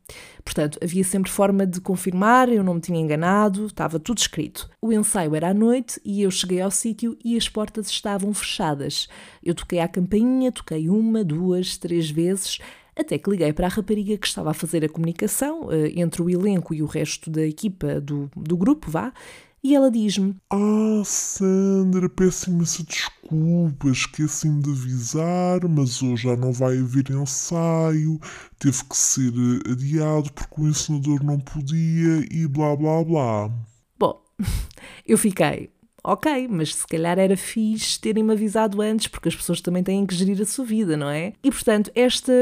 Portanto, 0.44 0.78
havia 0.82 1.04
sempre 1.04 1.30
forma 1.30 1.66
de 1.66 1.80
confirmar, 1.80 2.48
eu 2.48 2.64
não 2.64 2.74
me 2.74 2.80
tinha 2.80 3.00
enganado, 3.00 3.66
estava 3.66 3.98
tudo 3.98 4.18
escrito. 4.18 4.68
O 4.82 4.92
ensaio 4.92 5.34
era 5.34 5.50
à 5.50 5.54
noite 5.54 6.00
e 6.04 6.22
eu 6.22 6.30
cheguei 6.30 6.60
ao 6.60 6.70
sítio 6.70 7.16
e 7.24 7.36
as 7.36 7.48
portas 7.48 7.88
estavam 7.88 8.32
fechadas. 8.34 9.08
Eu 9.42 9.54
toquei 9.54 9.78
à 9.80 9.88
campainha, 9.88 10.50
toquei 10.50 10.88
uma, 10.88 11.22
duas, 11.22 11.76
três 11.76 12.10
vezes, 12.10 12.58
até 12.96 13.18
que 13.18 13.30
liguei 13.30 13.52
para 13.52 13.66
a 13.66 13.70
rapariga 13.70 14.16
que 14.16 14.26
estava 14.26 14.50
a 14.50 14.54
fazer 14.54 14.84
a 14.84 14.88
comunicação 14.88 15.70
eh, 15.70 15.92
entre 15.96 16.22
o 16.22 16.28
elenco 16.28 16.74
e 16.74 16.82
o 16.82 16.86
resto 16.86 17.30
da 17.30 17.42
equipa 17.46 18.00
do, 18.00 18.30
do 18.36 18.56
grupo, 18.56 18.90
vá, 18.90 19.12
e 19.62 19.74
ela 19.74 19.90
diz-me: 19.90 20.36
Ah, 20.50 21.02
Sandra, 21.04 22.08
peço 22.08 22.50
imensa 22.50 22.82
desculpa, 22.82 23.88
esqueci-me 23.88 24.62
de 24.62 24.70
avisar, 24.70 25.60
mas 25.68 26.02
hoje 26.02 26.24
já 26.24 26.36
não 26.36 26.52
vai 26.52 26.78
haver 26.78 27.10
ensaio, 27.10 28.18
teve 28.58 28.84
que 28.84 28.96
ser 28.96 29.32
eh, 29.32 29.70
adiado 29.70 30.32
porque 30.32 30.60
o 30.60 30.68
ensinador 30.68 31.22
não 31.22 31.38
podia 31.38 32.26
e 32.30 32.46
blá 32.46 32.74
blá 32.74 33.04
blá. 33.04 33.50
Bom, 33.98 34.22
eu 35.06 35.18
fiquei. 35.18 35.70
Ok, 36.02 36.48
mas 36.48 36.74
se 36.74 36.86
calhar 36.86 37.18
era 37.18 37.36
fixe 37.36 38.00
terem-me 38.00 38.32
avisado 38.32 38.80
antes, 38.80 39.06
porque 39.06 39.28
as 39.28 39.36
pessoas 39.36 39.60
também 39.60 39.82
têm 39.82 40.06
que 40.06 40.14
gerir 40.14 40.40
a 40.40 40.46
sua 40.46 40.64
vida, 40.64 40.96
não 40.96 41.10
é? 41.10 41.34
E 41.44 41.50
portanto, 41.50 41.90
esta, 41.94 42.32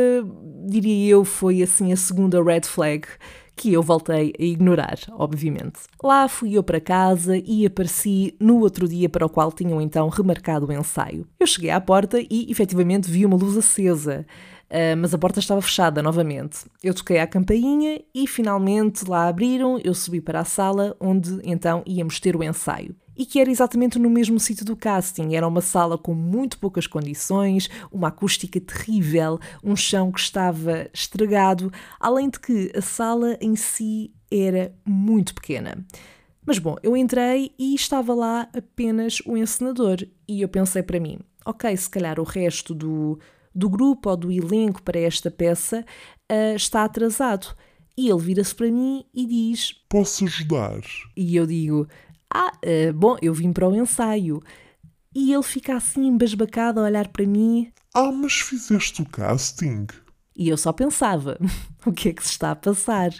diria 0.69 1.11
eu, 1.11 1.25
foi 1.25 1.61
assim 1.61 1.93
a 1.93 1.97
segunda 1.97 2.41
red 2.41 2.63
flag 2.63 3.09
que 3.59 3.73
eu 3.73 3.83
voltei 3.83 4.33
a 4.39 4.43
ignorar, 4.43 4.99
obviamente. 5.11 5.81
Lá 6.03 6.29
fui 6.29 6.57
eu 6.57 6.63
para 6.63 6.81
casa 6.81 7.37
e 7.37 7.67
apareci 7.67 8.37
no 8.39 8.61
outro 8.61 8.87
dia 8.89 9.09
para 9.09 9.27
o 9.27 9.29
qual 9.29 9.51
tinham 9.51 9.81
então 9.81 10.09
remarcado 10.09 10.67
o 10.67 10.73
ensaio. 10.73 11.27
Eu 11.41 11.47
cheguei 11.47 11.71
à 11.71 11.81
porta 11.81 12.21
e 12.21 12.47
efetivamente 12.49 13.11
vi 13.11 13.27
uma 13.27 13.37
luz 13.37 13.57
acesa. 13.57 14.25
Uh, 14.71 14.95
mas 14.99 15.15
a 15.15 15.19
porta 15.19 15.41
estava 15.41 15.61
fechada 15.61 16.03
novamente. 16.03 16.67
Eu 16.85 16.95
toquei 16.95 17.19
à 17.19 17.27
campainha 17.27 18.01
e 18.15 18.27
finalmente 18.27 19.09
lá 19.09 19.27
abriram. 19.27 19.81
Eu 19.83 19.95
subi 19.95 20.21
para 20.21 20.41
a 20.41 20.45
sala 20.45 20.95
onde 21.01 21.41
então 21.43 21.83
íamos 21.87 22.21
ter 22.21 22.37
o 22.37 22.45
ensaio 22.45 22.95
e 23.19 23.27
que 23.27 23.41
era 23.41 23.51
exatamente 23.51 23.99
no 23.99 24.09
mesmo 24.09 24.39
sítio 24.39 24.65
do 24.65 24.77
casting. 24.77 25.35
Era 25.35 25.47
uma 25.47 25.61
sala 25.61 25.99
com 25.99 26.15
muito 26.15 26.57
poucas 26.59 26.87
condições, 26.87 27.69
uma 27.91 28.09
acústica 28.09 28.61
terrível, 28.61 29.41
um 29.63 29.75
chão 29.75 30.13
que 30.13 30.21
estava 30.21 30.89
estragado, 30.95 31.73
além 31.99 32.31
de 32.31 32.39
que 32.39 32.71
a 32.77 32.81
sala 32.81 33.37
em 33.41 33.57
si 33.57 34.13
era 34.31 34.73
muito 34.87 35.35
pequena. 35.35 35.85
Mas 36.47 36.59
bom, 36.59 36.77
eu 36.83 36.97
entrei 36.97 37.53
e 37.59 37.75
estava 37.75 38.15
lá 38.15 38.49
apenas 38.57 39.21
o 39.27 39.37
encenador 39.37 39.99
e 40.27 40.41
eu 40.41 40.49
pensei 40.49 40.83
para 40.83 41.01
mim, 41.01 41.19
ok, 41.45 41.77
se 41.77 41.91
calhar 41.91 42.21
o 42.21 42.25
resto 42.25 42.73
do, 42.73 43.19
do 43.55 43.69
grupo 43.69 44.11
ou 44.11 44.17
do 44.17 44.33
elenco 44.33 44.83
para 44.83 44.99
esta 44.99 45.31
peça 45.31 45.85
uh, 46.31 46.55
está 46.55 46.85
atrasado. 46.85 47.55
E 47.99 48.09
ele 48.09 48.21
vira-se 48.21 48.55
para 48.55 48.71
mim 48.71 49.05
e 49.13 49.27
diz: 49.27 49.75
Posso 49.89 50.25
ajudar? 50.25 50.81
E 51.17 51.35
eu 51.35 51.45
digo: 51.45 51.89
ah, 52.33 52.53
uh, 52.65 52.93
bom, 52.93 53.17
eu 53.23 53.33
vim 53.33 53.53
para 53.53 53.69
o 53.69 53.75
ensaio. 53.75 54.43
E 55.15 55.33
ele 55.33 55.43
fica 55.43 55.77
assim 55.77 56.07
embasbacado 56.07 56.81
a 56.81 56.85
olhar 56.85 57.09
para 57.09 57.27
mim. 57.27 57.73
Ah, 57.95 58.13
mas 58.13 58.35
fizeste 58.35 59.03
o 59.03 59.09
casting? 59.09 59.87
E 60.37 60.49
eu 60.49 60.57
só 60.57 60.73
pensava: 60.73 61.39
o 61.85 61.93
que 61.93 62.11
é 62.11 62.13
que 62.13 62.23
se 62.23 62.31
está 62.31 62.53
a 62.53 62.57
passar? 62.57 63.11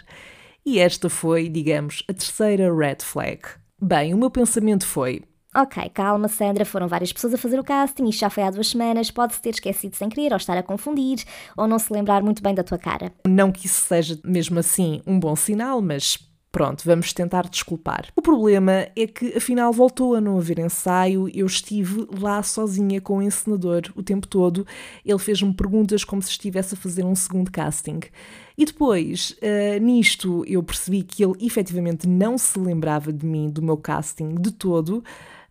E 0.65 0.79
esta 0.79 1.09
foi, 1.09 1.49
digamos, 1.49 2.03
a 2.07 2.13
terceira 2.13 2.73
red 2.73 2.97
flag. 3.01 3.41
Bem, 3.81 4.13
o 4.13 4.17
meu 4.17 4.29
pensamento 4.29 4.85
foi: 4.85 5.23
Ok, 5.55 5.89
calma, 5.89 6.27
Sandra, 6.27 6.63
foram 6.63 6.87
várias 6.87 7.11
pessoas 7.11 7.33
a 7.33 7.37
fazer 7.37 7.59
o 7.59 7.63
casting, 7.63 8.07
isto 8.07 8.19
já 8.19 8.29
foi 8.29 8.43
há 8.43 8.51
duas 8.51 8.67
semanas, 8.67 9.09
pode-se 9.09 9.41
ter 9.41 9.49
esquecido 9.49 9.95
sem 9.95 10.07
querer, 10.07 10.31
ou 10.31 10.37
estar 10.37 10.55
a 10.55 10.61
confundir, 10.61 11.23
ou 11.57 11.67
não 11.67 11.79
se 11.79 11.91
lembrar 11.91 12.21
muito 12.21 12.43
bem 12.43 12.53
da 12.53 12.63
tua 12.63 12.77
cara. 12.77 13.11
Não 13.27 13.51
que 13.51 13.65
isso 13.65 13.81
seja 13.81 14.19
mesmo 14.23 14.59
assim 14.59 15.01
um 15.07 15.19
bom 15.19 15.35
sinal, 15.35 15.81
mas 15.81 16.19
Pronto, 16.51 16.83
vamos 16.83 17.13
tentar 17.13 17.47
desculpar. 17.47 18.07
O 18.15 18.23
problema 18.23 18.87
é 18.95 19.05
que 19.05 19.37
afinal 19.37 19.71
voltou 19.71 20.15
a 20.15 20.21
não 20.21 20.39
haver 20.39 20.57
ensaio, 20.57 21.29
eu 21.31 21.45
estive 21.45 22.07
lá 22.19 22.41
sozinha 22.41 22.99
com 22.99 23.17
o 23.17 23.21
encenador 23.21 23.83
o 23.95 24.01
tempo 24.01 24.27
todo, 24.27 24.65
ele 25.05 25.19
fez-me 25.19 25.53
perguntas 25.53 26.03
como 26.03 26.23
se 26.23 26.31
estivesse 26.31 26.73
a 26.73 26.77
fazer 26.77 27.05
um 27.05 27.13
segundo 27.13 27.51
casting. 27.51 27.99
E 28.57 28.65
depois, 28.65 29.37
uh, 29.43 29.79
nisto, 29.79 30.43
eu 30.47 30.63
percebi 30.63 31.03
que 31.03 31.23
ele 31.23 31.35
efetivamente 31.39 32.07
não 32.07 32.35
se 32.35 32.57
lembrava 32.57 33.13
de 33.13 33.25
mim, 33.27 33.47
do 33.47 33.61
meu 33.61 33.77
casting, 33.77 34.33
de 34.33 34.51
todo. 34.51 35.03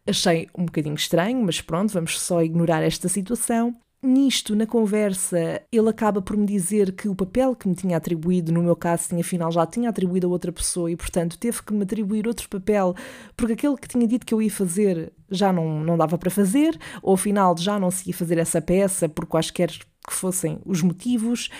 Achei 0.04 0.48
um 0.56 0.64
bocadinho 0.64 0.96
estranho, 0.96 1.40
mas 1.44 1.60
pronto, 1.60 1.92
vamos 1.92 2.18
só 2.20 2.42
ignorar 2.42 2.82
esta 2.82 3.08
situação. 3.08 3.76
Nisto, 4.00 4.54
na 4.54 4.64
conversa, 4.64 5.60
ele 5.72 5.88
acaba 5.88 6.22
por 6.22 6.36
me 6.36 6.46
dizer 6.46 6.92
que 6.92 7.08
o 7.08 7.16
papel 7.16 7.56
que 7.56 7.66
me 7.66 7.74
tinha 7.74 7.96
atribuído, 7.96 8.52
no 8.52 8.62
meu 8.62 8.76
caso, 8.76 9.08
tinha 9.08 9.22
afinal 9.22 9.50
já 9.50 9.66
tinha 9.66 9.90
atribuído 9.90 10.28
a 10.28 10.30
outra 10.30 10.52
pessoa 10.52 10.88
e, 10.88 10.96
portanto, 10.96 11.36
teve 11.36 11.60
que 11.64 11.72
me 11.72 11.82
atribuir 11.82 12.28
outro 12.28 12.48
papel, 12.48 12.94
porque 13.36 13.54
aquele 13.54 13.76
que 13.76 13.88
tinha 13.88 14.06
dito 14.06 14.24
que 14.24 14.32
eu 14.32 14.40
ia 14.40 14.50
fazer 14.50 15.12
já 15.28 15.52
não, 15.52 15.80
não 15.80 15.96
dava 15.96 16.16
para 16.16 16.30
fazer, 16.30 16.78
ou 17.02 17.14
afinal 17.14 17.56
já 17.58 17.76
não 17.76 17.90
se 17.90 18.08
ia 18.08 18.14
fazer 18.14 18.38
essa 18.38 18.62
peça 18.62 19.08
por 19.08 19.26
quaisquer 19.26 19.68
que 19.68 20.14
fossem 20.14 20.60
os 20.64 20.80
motivos. 20.80 21.50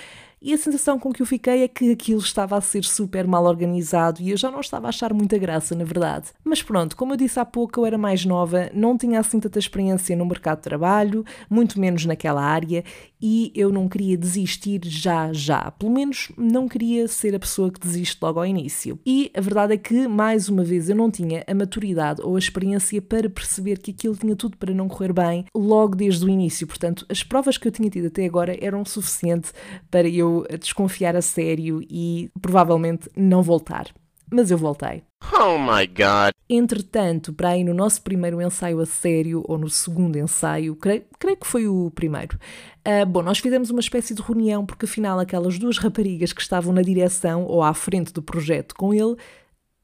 E 0.40 0.54
a 0.54 0.59
sensação 0.59 1.00
com 1.00 1.12
que 1.12 1.21
eu 1.21 1.26
fiquei 1.26 1.64
é 1.64 1.68
que 1.68 1.90
aquilo 1.90 2.21
estava 2.21 2.57
a 2.57 2.61
ser 2.61 2.85
super 2.85 3.26
mal 3.26 3.45
organizado 3.45 4.23
e 4.23 4.30
eu 4.30 4.37
já 4.37 4.50
não 4.50 4.61
estava 4.61 4.87
a 4.87 4.90
achar 4.90 5.12
muita 5.12 5.37
graça, 5.37 5.75
na 5.75 5.85
verdade. 5.85 6.28
Mas 6.45 6.62
pronto, 6.62 6.97
como 6.97 7.12
eu 7.12 7.16
disse 7.16 7.40
há 7.40 7.45
pouco, 7.45 7.80
eu 7.80 7.87
era 7.87 7.99
mais 7.99 8.25
nova, 8.25 8.71
não 8.73 8.97
tinha 8.97 9.18
assim 9.18 9.40
tanta 9.40 9.59
experiência 9.59 10.14
no 10.16 10.25
mercado 10.25 10.59
de 10.59 10.62
trabalho, 10.62 11.25
muito 11.50 11.80
menos 11.80 12.04
naquela 12.07 12.42
área, 12.42 12.85
e 13.20 13.52
eu 13.54 13.72
não 13.72 13.88
queria 13.88 14.16
desistir 14.16 14.80
já, 14.84 15.32
já. 15.32 15.70
Pelo 15.72 15.92
menos 15.92 16.30
não 16.37 16.68
queria 16.68 17.08
ser 17.08 17.34
a 17.34 17.38
pessoa 17.38 17.70
que 17.70 17.80
desiste 17.80 18.18
logo 18.22 18.38
ao 18.38 18.46
início. 18.46 18.98
E 19.04 19.30
a 19.34 19.40
verdade 19.40 19.75
é 19.75 19.76
que, 19.76 20.06
mais 20.06 20.48
uma 20.48 20.64
vez, 20.64 20.88
eu 20.88 20.96
não 20.96 21.10
tinha 21.10 21.44
a 21.46 21.54
maturidade 21.54 22.22
ou 22.22 22.37
a 22.37 22.38
experiência 22.38 23.00
para 23.02 23.28
perceber 23.28 23.78
que 23.78 23.90
aquilo 23.90 24.16
tinha 24.16 24.37
tudo 24.37 24.56
para 24.56 24.75
não 24.75 24.88
correr 24.88 25.12
bem 25.12 25.44
logo 25.54 25.96
desde 25.96 26.25
o 26.25 26.28
início. 26.28 26.66
Portanto, 26.66 27.04
as 27.08 27.22
provas 27.22 27.58
que 27.58 27.66
eu 27.66 27.72
tinha 27.72 27.90
tido 27.90 28.06
até 28.06 28.25
agora 28.25 28.56
eram 28.64 28.84
suficiente 28.84 29.52
para 29.90 30.08
eu 30.08 30.46
desconfiar 30.58 31.16
a 31.16 31.22
sério 31.22 31.82
e 31.88 32.30
provavelmente 32.40 33.08
não 33.16 33.42
voltar. 33.42 33.88
Mas 34.30 34.50
eu 34.50 34.58
voltei. 34.58 35.07
Oh 35.20 35.58
my 35.58 35.87
god! 35.87 36.32
Entretanto, 36.48 37.32
para 37.32 37.50
aí 37.50 37.62
no 37.62 37.75
nosso 37.75 38.02
primeiro 38.02 38.40
ensaio 38.40 38.80
a 38.80 38.87
sério, 38.87 39.44
ou 39.46 39.58
no 39.58 39.68
segundo 39.68 40.16
ensaio, 40.16 40.75
creio, 40.75 41.04
creio 41.18 41.37
que 41.37 41.46
foi 41.46 41.68
o 41.68 41.90
primeiro, 41.94 42.38
uh, 42.87 43.04
bom, 43.04 43.22
nós 43.22 43.38
fizemos 43.38 43.70
uma 43.70 43.80
espécie 43.80 44.14
de 44.14 44.22
reunião, 44.22 44.64
porque 44.64 44.87
afinal 44.87 45.18
aquelas 45.18 45.58
duas 45.58 45.76
raparigas 45.78 46.32
que 46.32 46.40
estavam 46.40 46.72
na 46.72 46.82
direção 46.82 47.44
ou 47.44 47.62
à 47.62 47.75
frente 47.75 48.12
do 48.12 48.22
projeto 48.22 48.75
com 48.75 48.94
ele 48.94 49.16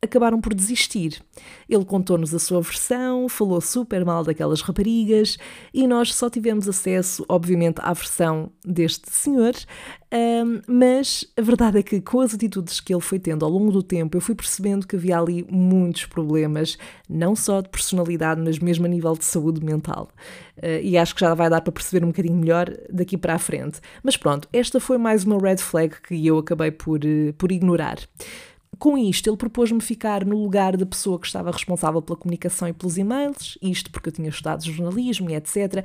acabaram 0.04 0.40
por 0.40 0.54
desistir. 0.54 1.22
Ele 1.68 1.84
contou-nos 1.84 2.34
a 2.34 2.38
sua 2.38 2.60
versão, 2.60 3.28
falou 3.28 3.60
super 3.60 4.04
mal 4.04 4.24
daquelas 4.24 4.60
raparigas 4.60 5.36
e 5.72 5.86
nós 5.86 6.14
só 6.14 6.30
tivemos 6.30 6.68
acesso, 6.68 7.24
obviamente, 7.28 7.80
à 7.80 7.92
versão 7.92 8.50
deste 8.64 9.10
senhor, 9.10 9.54
um, 10.14 10.60
mas 10.68 11.26
a 11.36 11.42
verdade 11.42 11.78
é 11.78 11.82
que 11.82 12.00
com 12.00 12.20
as 12.20 12.32
atitudes 12.32 12.80
que 12.80 12.94
ele 12.94 13.00
foi 13.00 13.18
tendo 13.18 13.44
ao 13.44 13.50
longo 13.50 13.72
do 13.72 13.82
tempo, 13.82 14.16
eu 14.16 14.20
fui 14.20 14.34
percebendo 14.34 14.86
que 14.86 14.94
havia 14.94 15.18
ali 15.18 15.44
muitos 15.50 16.06
problemas, 16.06 16.78
não 17.08 17.34
só 17.34 17.60
de 17.60 17.68
personalidade, 17.68 18.40
mas 18.40 18.60
mesmo 18.60 18.86
a 18.86 18.88
nível 18.88 19.14
de 19.14 19.24
saúde 19.24 19.64
mental. 19.64 20.08
Uh, 20.58 20.80
e 20.82 20.96
acho 20.96 21.16
que 21.16 21.20
já 21.20 21.34
vai 21.34 21.50
dar 21.50 21.60
para 21.62 21.72
perceber 21.72 22.04
um 22.04 22.08
bocadinho 22.08 22.36
melhor 22.36 22.72
daqui 22.88 23.16
para 23.18 23.34
a 23.34 23.38
frente. 23.40 23.80
Mas 24.04 24.16
pronto, 24.16 24.48
esta 24.52 24.78
foi 24.78 24.98
mais 24.98 25.24
uma 25.24 25.36
red 25.36 25.56
flag 25.56 26.00
que 26.00 26.24
eu 26.24 26.38
acabei 26.38 26.70
por, 26.70 27.00
uh, 27.04 27.32
por 27.36 27.50
ignorar. 27.50 27.98
Com 28.78 28.98
isto, 28.98 29.28
ele 29.28 29.36
propôs-me 29.36 29.80
ficar 29.80 30.24
no 30.24 30.42
lugar 30.42 30.76
da 30.76 30.86
pessoa 30.86 31.18
que 31.18 31.26
estava 31.26 31.50
responsável 31.50 32.02
pela 32.02 32.18
comunicação 32.18 32.68
e 32.68 32.72
pelos 32.72 32.98
e-mails, 32.98 33.58
isto 33.62 33.90
porque 33.90 34.08
eu 34.08 34.12
tinha 34.12 34.28
estudado 34.28 34.64
jornalismo 34.64 35.30
e 35.30 35.34
etc. 35.34 35.84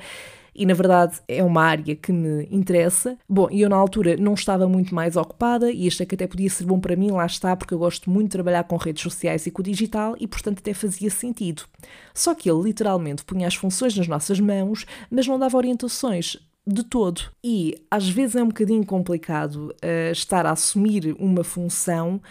E 0.56 0.66
na 0.66 0.74
verdade 0.74 1.20
é 1.28 1.44
uma 1.44 1.64
área 1.64 1.96
que 1.96 2.12
me 2.12 2.48
interessa. 2.52 3.18
Bom, 3.28 3.48
e 3.52 3.62
eu 3.62 3.70
na 3.70 3.76
altura 3.76 4.18
não 4.18 4.34
estava 4.34 4.68
muito 4.68 4.94
mais 4.94 5.16
ocupada 5.16 5.72
e 5.72 5.88
achei 5.88 6.06
que 6.06 6.16
até 6.16 6.28
podia 6.28 6.50
ser 6.50 6.66
bom 6.66 6.80
para 6.80 6.96
mim, 6.96 7.12
lá 7.12 7.26
está, 7.26 7.56
porque 7.56 7.74
eu 7.74 7.80
gosto 7.80 8.10
muito 8.10 8.26
de 8.26 8.32
trabalhar 8.32 8.64
com 8.64 8.76
redes 8.76 9.04
sociais 9.04 9.46
e 9.46 9.52
com 9.52 9.62
o 9.62 9.66
digital 9.66 10.16
e 10.20 10.28
portanto 10.28 10.60
até 10.60 10.74
fazia 10.74 11.10
sentido. 11.10 11.64
Só 12.14 12.34
que 12.34 12.50
ele 12.50 12.62
literalmente 12.64 13.24
punha 13.24 13.48
as 13.48 13.56
funções 13.56 13.96
nas 13.96 14.08
nossas 14.08 14.40
mãos, 14.40 14.86
mas 15.10 15.28
não 15.28 15.40
dava 15.40 15.56
orientações 15.58 16.38
de 16.66 16.84
todo. 16.84 17.22
E 17.44 17.76
às 17.90 18.08
vezes 18.10 18.36
é 18.36 18.44
um 18.44 18.48
bocadinho 18.48 18.86
complicado 18.86 19.74
uh, 19.84 20.12
estar 20.12 20.46
a 20.46 20.52
assumir 20.52 21.16
uma 21.20 21.44
função 21.44 22.22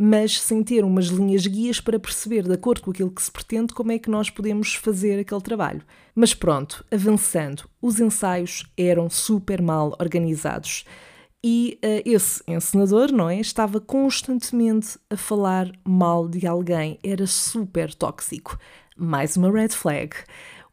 mas 0.00 0.40
sem 0.40 0.62
ter 0.62 0.84
umas 0.84 1.06
linhas 1.06 1.44
guias 1.44 1.80
para 1.80 1.98
perceber, 1.98 2.44
de 2.44 2.52
acordo 2.52 2.82
com 2.82 2.92
aquilo 2.92 3.10
que 3.10 3.20
se 3.20 3.32
pretende, 3.32 3.74
como 3.74 3.90
é 3.90 3.98
que 3.98 4.08
nós 4.08 4.30
podemos 4.30 4.74
fazer 4.76 5.18
aquele 5.18 5.40
trabalho. 5.40 5.82
Mas 6.14 6.32
pronto, 6.32 6.84
avançando, 6.88 7.68
os 7.82 7.98
ensaios 7.98 8.64
eram 8.76 9.10
super 9.10 9.60
mal 9.60 9.96
organizados. 10.00 10.84
E 11.42 11.78
uh, 11.84 12.02
esse 12.04 12.42
encenador, 12.46 13.10
não 13.10 13.28
é? 13.28 13.40
Estava 13.40 13.80
constantemente 13.80 14.98
a 15.10 15.16
falar 15.16 15.70
mal 15.84 16.28
de 16.28 16.46
alguém, 16.46 16.98
era 17.02 17.26
super 17.26 17.92
tóxico. 17.92 18.56
Mais 18.96 19.36
uma 19.36 19.50
red 19.50 19.70
flag. 19.70 20.14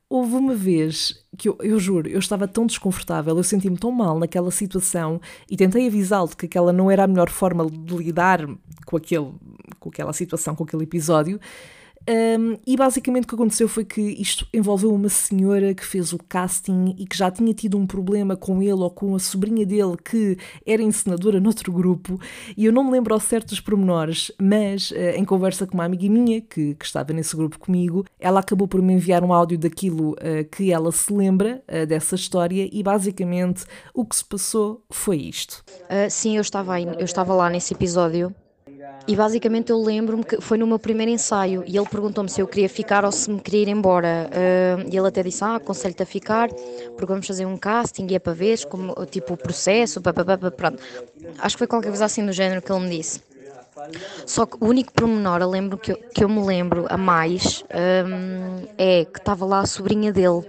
Houve 0.08 0.36
uma 0.36 0.54
vez 0.54 1.26
que 1.38 1.50
eu, 1.50 1.58
eu 1.62 1.80
juro, 1.80 2.08
eu 2.08 2.20
estava 2.20 2.48
tão 2.48 2.68
desconfortável, 2.68 3.36
eu 3.36 3.44
senti-me 3.44 3.76
tão 3.78 3.92
mal 3.92 4.20
naquela 4.20 4.52
situação 4.52 5.20
e 5.50 5.58
tentei 5.58 5.88
avisá-lo 5.88 6.30
de 6.30 6.36
que 6.36 6.46
aquela 6.46 6.72
não 6.72 6.92
era 6.92 7.04
a 7.04 7.08
melhor 7.08 7.30
forma 7.30 7.66
de 7.70 7.98
lidar 7.98 8.48
com, 8.86 8.98
aquele, 8.98 9.34
com 9.80 9.90
aquela 9.90 10.14
situação, 10.14 10.56
com 10.56 10.64
aquele 10.64 10.84
episódio, 10.84 11.40
um, 12.08 12.58
e 12.66 12.78
basicamente 12.78 13.24
o 13.24 13.28
que 13.28 13.36
aconteceu 13.36 13.68
foi 13.68 13.84
que 13.84 14.02
isto 14.02 14.48
envolveu 14.54 14.94
uma 14.94 15.10
senhora 15.10 15.74
que 15.74 15.86
fez 15.86 16.14
o 16.14 16.20
casting 16.20 16.96
e 16.98 17.06
que 17.06 17.18
já 17.18 17.32
tinha 17.32 17.54
tido 17.54 17.78
um 17.78 17.88
problema 17.88 18.36
com 18.36 18.62
ele 18.62 18.74
ou 18.74 18.92
com 18.92 19.16
a 19.16 19.20
sobrinha 19.20 19.66
dele 19.66 19.98
que 20.04 20.38
era 20.66 20.82
encenadora 20.82 21.40
noutro 21.40 21.72
grupo. 21.72 22.20
E 22.56 22.66
eu 22.66 22.74
não 22.74 22.84
me 22.84 22.92
lembro 22.92 23.14
ao 23.14 23.20
certo 23.20 23.50
dos 23.50 23.60
pormenores, 23.60 24.32
mas 24.40 24.92
uh, 24.92 24.96
em 25.16 25.26
conversa 25.26 25.66
com 25.66 25.74
uma 25.74 25.86
amiga 25.86 26.08
minha 26.08 26.42
que, 26.42 26.76
que, 26.76 26.86
estava 26.86 27.12
nesse 27.12 27.36
grupo 27.36 27.58
comigo, 27.58 28.06
ela 28.20 28.40
acabou 28.40 28.68
por 28.68 28.82
me 28.82 28.94
enviar 28.94 29.24
um 29.24 29.34
áudio 29.34 29.58
daquilo 29.58 30.12
uh, 30.12 30.46
que 30.52 30.72
ela 30.72 30.92
se 30.92 31.12
lembra 31.12 31.64
uh, 31.68 31.86
dessa 31.88 32.16
história 32.16 32.70
e 32.72 32.84
basicamente 32.84 33.66
o 33.94 34.06
que 34.06 34.16
se 34.16 34.26
passou 34.26 34.84
foi 34.92 35.18
isto. 35.18 35.64
sim, 36.10 36.36
eu 36.36 36.42
estava, 36.42 36.74
aí, 36.74 36.86
eu 36.86 37.06
estava 37.06 37.34
lá 37.34 37.50
nesse 37.50 37.74
episódio 37.74 38.34
e 39.08 39.16
basicamente 39.16 39.72
eu 39.72 39.80
lembro-me 39.80 40.24
que 40.24 40.42
foi 40.42 40.58
no 40.58 40.66
meu 40.66 40.80
primeiro 40.80 41.12
ensaio 41.12 41.64
e 41.68 41.78
ele 41.78 41.88
perguntou-me 41.88 42.30
se 42.30 42.42
eu 42.42 42.48
queria 42.48 42.68
ficar 42.68 43.06
ou 43.06 43.12
se 43.12 43.30
me 43.30 43.40
queria 43.40 43.62
ir 43.62 43.68
embora. 43.68 44.28
Uh, 44.32 44.90
e 44.92 44.98
ele 44.98 45.08
até 45.08 45.22
disse: 45.22 45.44
Ah, 45.44 45.58
aconselho-te 45.58 46.02
a 46.02 46.06
ficar, 46.06 46.50
porque 46.50 47.06
vamos 47.06 47.28
fazer 47.28 47.46
um 47.46 47.56
casting 47.56 48.08
e 48.10 48.16
é 48.16 48.20
para 48.20 48.34
ver 48.34 48.66
como, 48.66 48.94
tipo 49.06 49.36
o 49.36 49.38
processo, 49.38 50.02
pronto. 50.02 50.82
Acho 51.38 51.56
que 51.56 51.60
foi 51.60 51.68
qualquer 51.68 51.90
coisa 51.90 52.06
assim 52.06 52.26
do 52.26 52.32
género 52.32 52.64
que 52.64 52.72
ele 52.72 52.82
me 52.82 52.98
disse. 52.98 53.22
Só 54.26 54.48
que 54.48 54.58
o 54.60 54.66
único 54.66 54.92
pormenor 54.92 55.40
eu 55.42 55.50
lembro 55.50 55.78
que 55.78 55.92
eu, 55.92 55.98
que 55.98 56.24
eu 56.24 56.30
me 56.30 56.44
lembro 56.44 56.88
a 56.90 56.98
mais 56.98 57.64
um, 58.08 58.66
é 58.76 59.06
que 59.06 59.20
estava 59.20 59.46
lá 59.46 59.60
a 59.60 59.66
sobrinha 59.68 60.12
dele. 60.12 60.44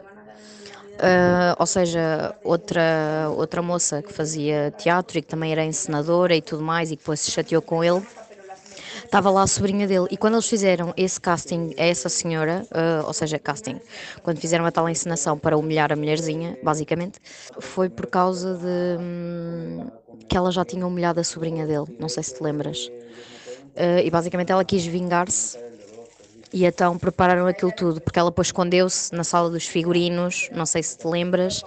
Uh, 0.96 1.52
ou 1.58 1.66
seja, 1.66 2.34
outra, 2.42 3.28
outra 3.36 3.60
moça 3.60 4.00
que 4.00 4.10
fazia 4.10 4.72
teatro 4.78 5.18
e 5.18 5.20
que 5.20 5.28
também 5.28 5.52
era 5.52 5.62
encenadora 5.62 6.34
e 6.34 6.40
tudo 6.40 6.62
mais, 6.62 6.90
e 6.90 6.96
que 6.96 7.02
depois 7.02 7.20
se 7.20 7.30
chateou 7.30 7.60
com 7.60 7.84
ele 7.84 8.02
estava 9.06 9.30
lá 9.30 9.42
a 9.42 9.46
sobrinha 9.46 9.86
dele. 9.86 10.06
E 10.10 10.16
quando 10.16 10.34
eles 10.34 10.48
fizeram 10.48 10.92
esse 10.96 11.20
casting 11.20 11.74
a 11.78 11.84
essa 11.84 12.08
senhora, 12.08 12.66
uh, 12.70 13.06
ou 13.06 13.12
seja, 13.12 13.38
casting, 13.38 13.80
quando 14.22 14.38
fizeram 14.38 14.66
a 14.66 14.70
tal 14.70 14.88
encenação 14.88 15.38
para 15.38 15.56
humilhar 15.56 15.92
a 15.92 15.96
mulherzinha, 15.96 16.58
basicamente, 16.62 17.18
foi 17.58 17.88
por 17.88 18.06
causa 18.06 18.54
de 18.54 19.00
hum, 19.00 19.86
que 20.28 20.36
ela 20.36 20.50
já 20.50 20.64
tinha 20.64 20.86
humilhado 20.86 21.20
a 21.20 21.24
sobrinha 21.24 21.66
dele. 21.66 21.86
Não 21.98 22.08
sei 22.08 22.22
se 22.22 22.34
te 22.34 22.42
lembras. 22.42 22.86
Uh, 22.86 24.00
e 24.04 24.10
basicamente 24.10 24.52
ela 24.52 24.64
quis 24.64 24.84
vingar-se 24.84 25.58
e 26.52 26.64
então 26.64 26.96
prepararam 26.96 27.46
aquilo 27.46 27.72
tudo, 27.72 28.00
porque 28.00 28.18
ela 28.18 28.30
depois 28.30 28.48
escondeu-se 28.48 29.14
na 29.14 29.24
sala 29.24 29.50
dos 29.50 29.66
figurinos, 29.66 30.48
não 30.52 30.64
sei 30.64 30.82
se 30.82 30.96
te 30.96 31.06
lembras, 31.06 31.62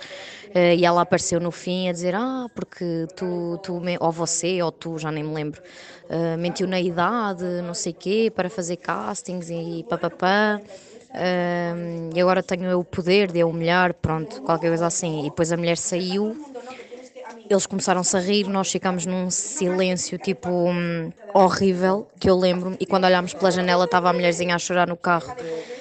e 0.54 0.86
ela 0.86 1.02
apareceu 1.02 1.40
no 1.40 1.52
fim 1.52 1.90
a 1.90 1.92
dizer: 1.92 2.16
Ah, 2.16 2.48
porque 2.54 3.08
tu, 3.16 3.60
tu 3.62 3.82
ou 4.00 4.12
você, 4.12 4.62
ou 4.62 4.72
tu, 4.72 4.98
já 4.98 5.12
nem 5.12 5.24
me 5.24 5.34
lembro, 5.34 5.62
uh, 6.10 6.38
mentiu 6.38 6.68
na 6.68 6.80
idade, 6.80 7.44
não 7.64 7.74
sei 7.74 7.94
quê, 7.94 8.32
para 8.34 8.50
fazer 8.50 8.78
castings 8.78 9.50
e 9.50 9.86
papapá. 9.88 10.60
Uh, 11.10 12.16
e 12.16 12.22
agora 12.22 12.44
tenho 12.44 12.80
o 12.80 12.84
poder 12.84 13.32
de 13.32 13.42
a 13.42 13.46
humilhar, 13.46 13.94
pronto, 13.96 14.42
qualquer 14.44 14.70
coisa 14.70 14.88
assim. 14.88 15.22
E 15.22 15.24
depois 15.24 15.52
a 15.52 15.58
mulher 15.58 15.78
saiu 15.78 16.36
eles 17.50 17.66
começaram-se 17.66 18.16
a 18.16 18.20
rir, 18.20 18.48
nós 18.48 18.72
ficámos 18.72 19.08
num 19.08 19.30
silêncio 19.32 20.20
tipo 20.20 20.50
hum, 20.70 21.12
horrível, 21.34 22.08
que 22.20 22.30
eu 22.30 22.38
lembro-me, 22.38 22.78
e 22.80 22.86
quando 22.86 23.06
olhámos 23.06 23.34
pela 23.34 23.50
janela 23.50 23.86
estava 23.86 24.10
a 24.10 24.14
mulherzinha 24.14 24.56
a 24.56 24.60
chorar 24.60 24.88
no 24.88 24.96
carro. 24.96 25.34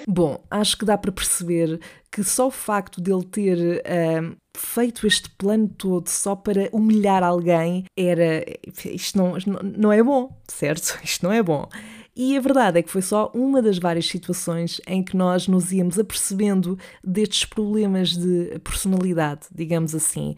Bom, 0.07 0.39
acho 0.49 0.75
que 0.77 0.83
dá 0.83 0.97
para 0.97 1.11
perceber 1.11 1.79
que 2.11 2.23
só 2.23 2.47
o 2.47 2.51
facto 2.51 2.99
dele 2.99 3.23
ter 3.23 3.83
hum, 4.19 4.35
feito 4.59 5.07
este 5.07 5.29
plano 5.31 5.67
todo 5.69 6.07
só 6.07 6.35
para 6.35 6.69
humilhar 6.71 7.23
alguém 7.23 7.85
era. 7.95 8.43
Isto 8.85 9.17
não, 9.17 9.37
não 9.63 9.91
é 9.91 10.03
bom, 10.03 10.37
certo? 10.47 10.99
Isto 11.03 11.25
não 11.25 11.31
é 11.31 11.41
bom. 11.41 11.67
E 12.15 12.35
a 12.35 12.41
verdade 12.41 12.79
é 12.79 12.81
que 12.81 12.91
foi 12.91 13.01
só 13.01 13.31
uma 13.33 13.61
das 13.61 13.77
várias 13.77 14.05
situações 14.05 14.81
em 14.85 15.01
que 15.01 15.15
nós 15.15 15.47
nos 15.47 15.71
íamos 15.71 15.97
apercebendo 15.97 16.77
destes 17.01 17.45
problemas 17.45 18.09
de 18.09 18.59
personalidade, 18.61 19.47
digamos 19.55 19.95
assim. 19.95 20.35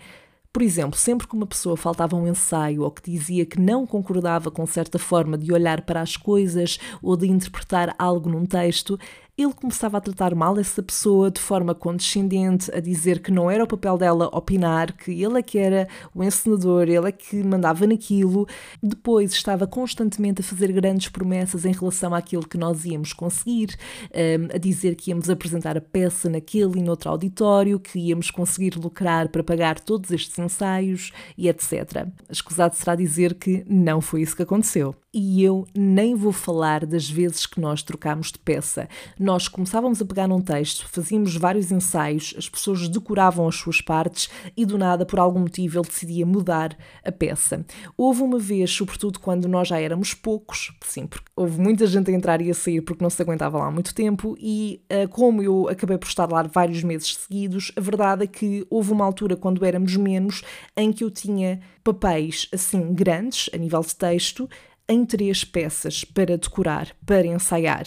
Por 0.54 0.62
exemplo, 0.62 1.00
sempre 1.00 1.28
que 1.28 1.34
uma 1.34 1.48
pessoa 1.48 1.78
faltava 1.78 2.16
um 2.16 2.28
ensaio 2.28 2.84
ou 2.84 2.92
que 2.92 3.10
dizia 3.10 3.46
que 3.46 3.60
não 3.60 3.88
concordava 3.88 4.52
com 4.52 4.68
certa 4.68 5.00
forma 5.00 5.38
de 5.38 5.52
olhar 5.52 5.82
para 5.82 6.02
as 6.02 6.18
coisas 6.18 6.78
ou 7.02 7.16
de 7.16 7.26
interpretar 7.26 7.96
algo 7.98 8.30
num 8.30 8.46
texto, 8.46 9.00
ele 9.44 9.54
começava 9.54 9.98
a 9.98 10.02
tratar 10.02 10.36
mal 10.36 10.58
essa 10.60 10.82
pessoa 10.82 11.32
de 11.32 11.40
forma 11.40 11.74
condescendente, 11.74 12.72
a 12.74 12.80
dizer 12.80 13.20
que 13.20 13.32
não 13.32 13.50
era 13.50 13.64
o 13.64 13.68
papel 13.68 13.98
dela 13.98 14.30
opinar, 14.34 14.94
que 14.94 15.12
ele 15.24 15.40
é 15.40 15.42
que 15.42 15.58
era 15.58 15.88
o 16.14 16.24
encenador, 16.24 16.84
ele 16.84 17.08
é 17.08 17.12
que 17.12 17.44
mandava 17.44 17.86
naquilo. 17.88 18.48
Depois 18.82 19.32
estava 19.32 19.68
constantemente 19.68 20.42
a 20.42 20.44
fazer 20.44 20.72
grandes 20.72 21.10
promessas 21.10 21.66
em 21.66 21.72
relação 21.72 22.14
àquilo 22.14 22.48
que 22.48 22.58
nós 22.58 22.86
íamos 22.86 23.14
conseguir, 23.14 23.76
um, 24.14 24.56
a 24.56 24.58
dizer 24.58 24.96
que 24.96 25.12
íamos 25.12 25.30
apresentar 25.30 25.78
a 25.78 25.82
peça 25.82 26.30
naquele 26.30 26.80
e 26.80 26.84
noutro 26.84 27.10
auditório, 27.10 27.80
que 27.80 28.00
íamos 28.00 28.32
conseguir 28.32 28.76
lucrar 28.76 29.30
para 29.30 29.44
pagar 29.44 29.80
todos 29.80 30.12
estes 30.12 30.38
ensaios 30.38 31.12
e 31.38 31.48
etc. 31.48 32.08
Escusado 32.30 32.76
será 32.76 32.96
dizer 32.96 33.34
que 33.36 33.64
não 33.68 34.02
foi 34.02 34.22
isso 34.22 34.36
que 34.36 34.44
aconteceu 34.44 34.96
e 35.14 35.44
eu 35.44 35.68
nem 35.76 36.16
vou 36.16 36.32
falar 36.32 36.86
das 36.86 37.10
vezes 37.10 37.46
que 37.46 37.60
nós 37.60 37.84
trocámos 37.84 38.32
de 38.32 38.40
peça. 38.40 38.88
Nós 39.20 39.48
começávamos 39.48 40.02
a 40.02 40.06
pegar 40.06 40.28
num 40.28 40.42
texto, 40.42 40.88
fazíamos 40.88 41.36
vários 41.36 41.72
ensaios, 41.72 42.34
as 42.38 42.48
pessoas 42.48 42.88
decoravam 42.88 43.48
as 43.48 43.56
suas 43.56 43.82
partes 43.82 44.30
e 44.56 44.66
do 44.66 44.78
nada, 44.78 45.06
por 45.06 45.20
algum 45.20 45.42
motivo, 45.42 45.80
ele 45.80 45.88
decidia 45.88 46.26
mudar 46.26 46.78
a 47.04 47.12
peça. 47.12 47.66
Houve 47.98 48.22
uma 48.22 48.40
vez, 48.40 48.72
sobretudo 48.72 49.20
quando 49.20 49.48
nós 49.48 49.68
já 49.68 49.80
éramos 49.80 50.14
poucos, 50.14 50.72
sim, 50.82 51.06
porque 51.06 51.30
houve 51.36 51.60
muita 51.60 51.86
gente 51.86 52.10
a 52.10 52.14
entrar 52.14 52.42
e 52.42 52.50
a 52.50 52.54
sair 52.54 52.82
porque 52.82 53.04
não 53.04 53.10
se 53.10 53.22
aguentava 53.22 53.58
lá 53.58 53.70
muito 53.70 53.94
tempo 53.94 54.36
e 54.40 54.82
uh, 54.92 55.08
como 55.10 55.42
eu 55.42 55.68
acabei 55.68 55.98
por 55.98 56.08
estar 56.08 56.32
lá 56.32 56.44
vários 56.44 56.84
meses 56.84 57.16
seguidos, 57.16 57.72
a 57.76 57.82
verdade 57.82 58.24
é 58.24 58.28
que 58.28 58.66
houve 58.70 58.92
uma 58.92 59.06
altura 59.06 59.36
quando 59.36 59.66
éramos 59.66 59.96
menos 59.98 60.42
em 60.76 60.94
que 60.94 61.04
eu 61.04 61.12
tinha 61.12 61.60
papéis 61.84 62.48
assim 62.54 62.94
grandes 62.94 63.50
a 63.54 63.58
nível 63.58 63.82
de 63.82 63.96
texto 63.96 64.48
em 64.92 65.06
três 65.06 65.46
peças 65.46 66.04
para 66.04 66.38
decorar, 66.38 66.90
para 67.06 67.26
ensaiar. 67.26 67.86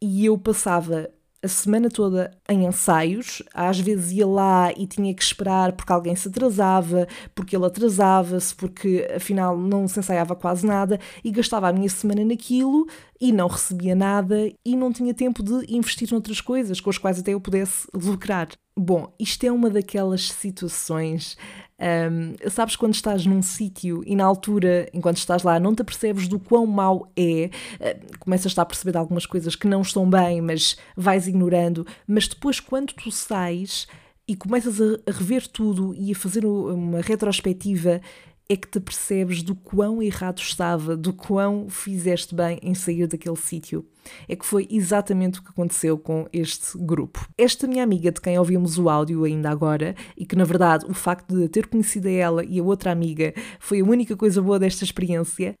E 0.00 0.24
eu 0.24 0.38
passava 0.38 1.10
a 1.42 1.48
semana 1.48 1.88
toda 1.88 2.30
em 2.48 2.64
ensaios, 2.66 3.42
às 3.54 3.78
vezes 3.78 4.12
ia 4.12 4.26
lá 4.26 4.72
e 4.76 4.86
tinha 4.86 5.14
que 5.14 5.22
esperar 5.22 5.72
porque 5.72 5.92
alguém 5.92 6.14
se 6.16 6.28
atrasava, 6.28 7.06
porque 7.34 7.56
ele 7.56 7.66
atrasava-se, 7.66 8.54
porque 8.54 9.08
afinal 9.14 9.56
não 9.56 9.86
se 9.86 10.00
ensaiava 10.00 10.34
quase 10.34 10.66
nada 10.66 10.98
e 11.22 11.30
gastava 11.30 11.68
a 11.68 11.72
minha 11.72 11.88
semana 11.88 12.24
naquilo 12.24 12.86
e 13.20 13.32
não 13.32 13.46
recebia 13.46 13.94
nada 13.94 14.50
e 14.64 14.76
não 14.76 14.92
tinha 14.92 15.14
tempo 15.14 15.42
de 15.42 15.72
investir 15.72 16.08
noutras 16.10 16.40
coisas 16.40 16.80
com 16.80 16.90
as 16.90 16.98
quais 16.98 17.18
até 17.20 17.32
eu 17.34 17.40
pudesse 17.40 17.86
lucrar. 17.94 18.48
Bom, 18.78 19.12
isto 19.18 19.44
é 19.44 19.50
uma 19.50 19.68
daquelas 19.68 20.30
situações 20.30 21.36
um, 21.80 22.50
sabes 22.50 22.74
quando 22.74 22.94
estás 22.94 23.24
num 23.24 23.40
sítio 23.40 24.02
e 24.04 24.16
na 24.16 24.24
altura, 24.24 24.88
enquanto 24.92 25.18
estás 25.18 25.44
lá, 25.44 25.60
não 25.60 25.74
te 25.74 25.84
percebes 25.84 26.26
do 26.26 26.38
quão 26.38 26.66
mau 26.66 27.10
é, 27.16 27.50
uh, 27.74 28.18
começas 28.18 28.58
a 28.58 28.64
perceber 28.64 28.98
algumas 28.98 29.24
coisas 29.24 29.54
que 29.54 29.68
não 29.68 29.82
estão 29.82 30.08
bem, 30.08 30.40
mas 30.40 30.76
vais 30.96 31.28
ignorando, 31.28 31.86
mas 32.06 32.26
depois 32.26 32.58
quando 32.58 32.92
tu 32.92 33.12
sais 33.12 33.86
e 34.26 34.34
começas 34.34 34.80
a 34.80 35.10
rever 35.10 35.46
tudo 35.46 35.94
e 35.94 36.10
a 36.10 36.16
fazer 36.16 36.44
uma 36.44 37.00
retrospectiva, 37.00 38.00
é 38.48 38.56
que 38.56 38.66
te 38.66 38.80
percebes 38.80 39.42
do 39.42 39.54
quão 39.54 40.02
errado 40.02 40.40
estava, 40.40 40.96
do 40.96 41.12
quão 41.12 41.68
fizeste 41.68 42.34
bem 42.34 42.58
em 42.62 42.74
sair 42.74 43.06
daquele 43.06 43.36
sítio 43.36 43.86
é 44.28 44.36
que 44.36 44.46
foi 44.46 44.66
exatamente 44.70 45.40
o 45.40 45.42
que 45.42 45.50
aconteceu 45.50 45.98
com 45.98 46.26
este 46.32 46.76
grupo. 46.78 47.28
Esta 47.36 47.66
minha 47.66 47.82
amiga, 47.82 48.10
de 48.10 48.20
quem 48.20 48.38
ouvimos 48.38 48.78
o 48.78 48.88
áudio 48.88 49.24
ainda 49.24 49.50
agora, 49.50 49.94
e 50.16 50.24
que 50.24 50.36
na 50.36 50.44
verdade 50.44 50.84
o 50.88 50.94
facto 50.94 51.34
de 51.34 51.48
ter 51.48 51.66
conhecido 51.66 52.08
ela 52.08 52.44
e 52.44 52.58
a 52.58 52.62
outra 52.62 52.90
amiga 52.90 53.34
foi 53.58 53.80
a 53.80 53.84
única 53.84 54.16
coisa 54.16 54.40
boa 54.40 54.58
desta 54.58 54.84
experiência, 54.84 55.54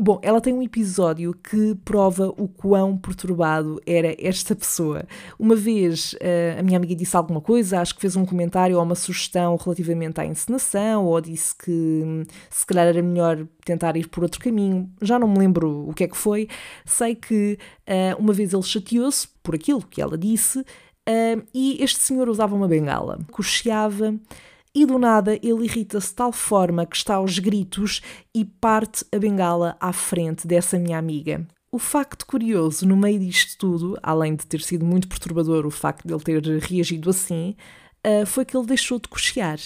bom, 0.00 0.18
ela 0.22 0.40
tem 0.40 0.52
um 0.52 0.62
episódio 0.62 1.34
que 1.34 1.74
prova 1.84 2.28
o 2.36 2.48
quão 2.48 2.96
perturbado 2.96 3.80
era 3.86 4.14
esta 4.18 4.54
pessoa. 4.54 5.04
Uma 5.38 5.54
vez 5.54 6.14
uh, 6.14 6.58
a 6.58 6.62
minha 6.62 6.76
amiga 6.76 6.94
disse 6.94 7.16
alguma 7.16 7.40
coisa, 7.40 7.80
acho 7.80 7.94
que 7.94 8.00
fez 8.00 8.16
um 8.16 8.24
comentário 8.24 8.76
ou 8.76 8.82
uma 8.82 8.94
sugestão 8.94 9.56
relativamente 9.56 10.20
à 10.20 10.26
encenação, 10.26 11.04
ou 11.04 11.20
disse 11.20 11.54
que 11.54 11.70
hum, 11.70 12.22
se 12.48 12.66
calhar 12.66 12.86
era 12.86 13.02
melhor 13.02 13.46
tentar 13.70 13.96
ir 13.96 14.08
por 14.08 14.22
outro 14.22 14.40
caminho, 14.40 14.90
já 15.00 15.18
não 15.18 15.28
me 15.28 15.38
lembro 15.38 15.88
o 15.88 15.94
que 15.94 16.04
é 16.04 16.08
que 16.08 16.16
foi. 16.16 16.48
Sei 16.84 17.14
que 17.14 17.58
uh, 17.88 18.20
uma 18.20 18.32
vez 18.32 18.52
ele 18.52 18.62
chateou-se 18.62 19.28
por 19.42 19.54
aquilo 19.54 19.82
que 19.82 20.02
ela 20.02 20.18
disse 20.18 20.58
uh, 20.60 21.42
e 21.54 21.82
este 21.82 21.98
senhor 22.00 22.28
usava 22.28 22.54
uma 22.54 22.68
bengala, 22.68 23.18
cocheava 23.30 24.14
e 24.74 24.84
do 24.86 24.98
nada 24.98 25.34
ele 25.36 25.64
irrita-se 25.64 26.08
de 26.08 26.14
tal 26.14 26.32
forma 26.32 26.86
que 26.86 26.96
está 26.96 27.16
aos 27.16 27.38
gritos 27.38 28.00
e 28.34 28.44
parte 28.44 29.04
a 29.12 29.18
bengala 29.18 29.76
à 29.80 29.92
frente 29.92 30.46
dessa 30.46 30.78
minha 30.78 30.98
amiga. 30.98 31.46
O 31.72 31.78
facto 31.78 32.26
curioso 32.26 32.84
no 32.86 32.96
meio 32.96 33.20
disto 33.20 33.56
tudo, 33.56 33.98
além 34.02 34.34
de 34.34 34.44
ter 34.44 34.60
sido 34.60 34.84
muito 34.84 35.06
perturbador 35.06 35.64
o 35.64 35.70
facto 35.70 36.06
de 36.06 36.12
ele 36.12 36.22
ter 36.22 36.42
reagido 36.58 37.08
assim, 37.08 37.54
uh, 38.04 38.26
foi 38.26 38.44
que 38.44 38.56
ele 38.56 38.66
deixou 38.66 38.98
de 38.98 39.08
cochear. 39.08 39.58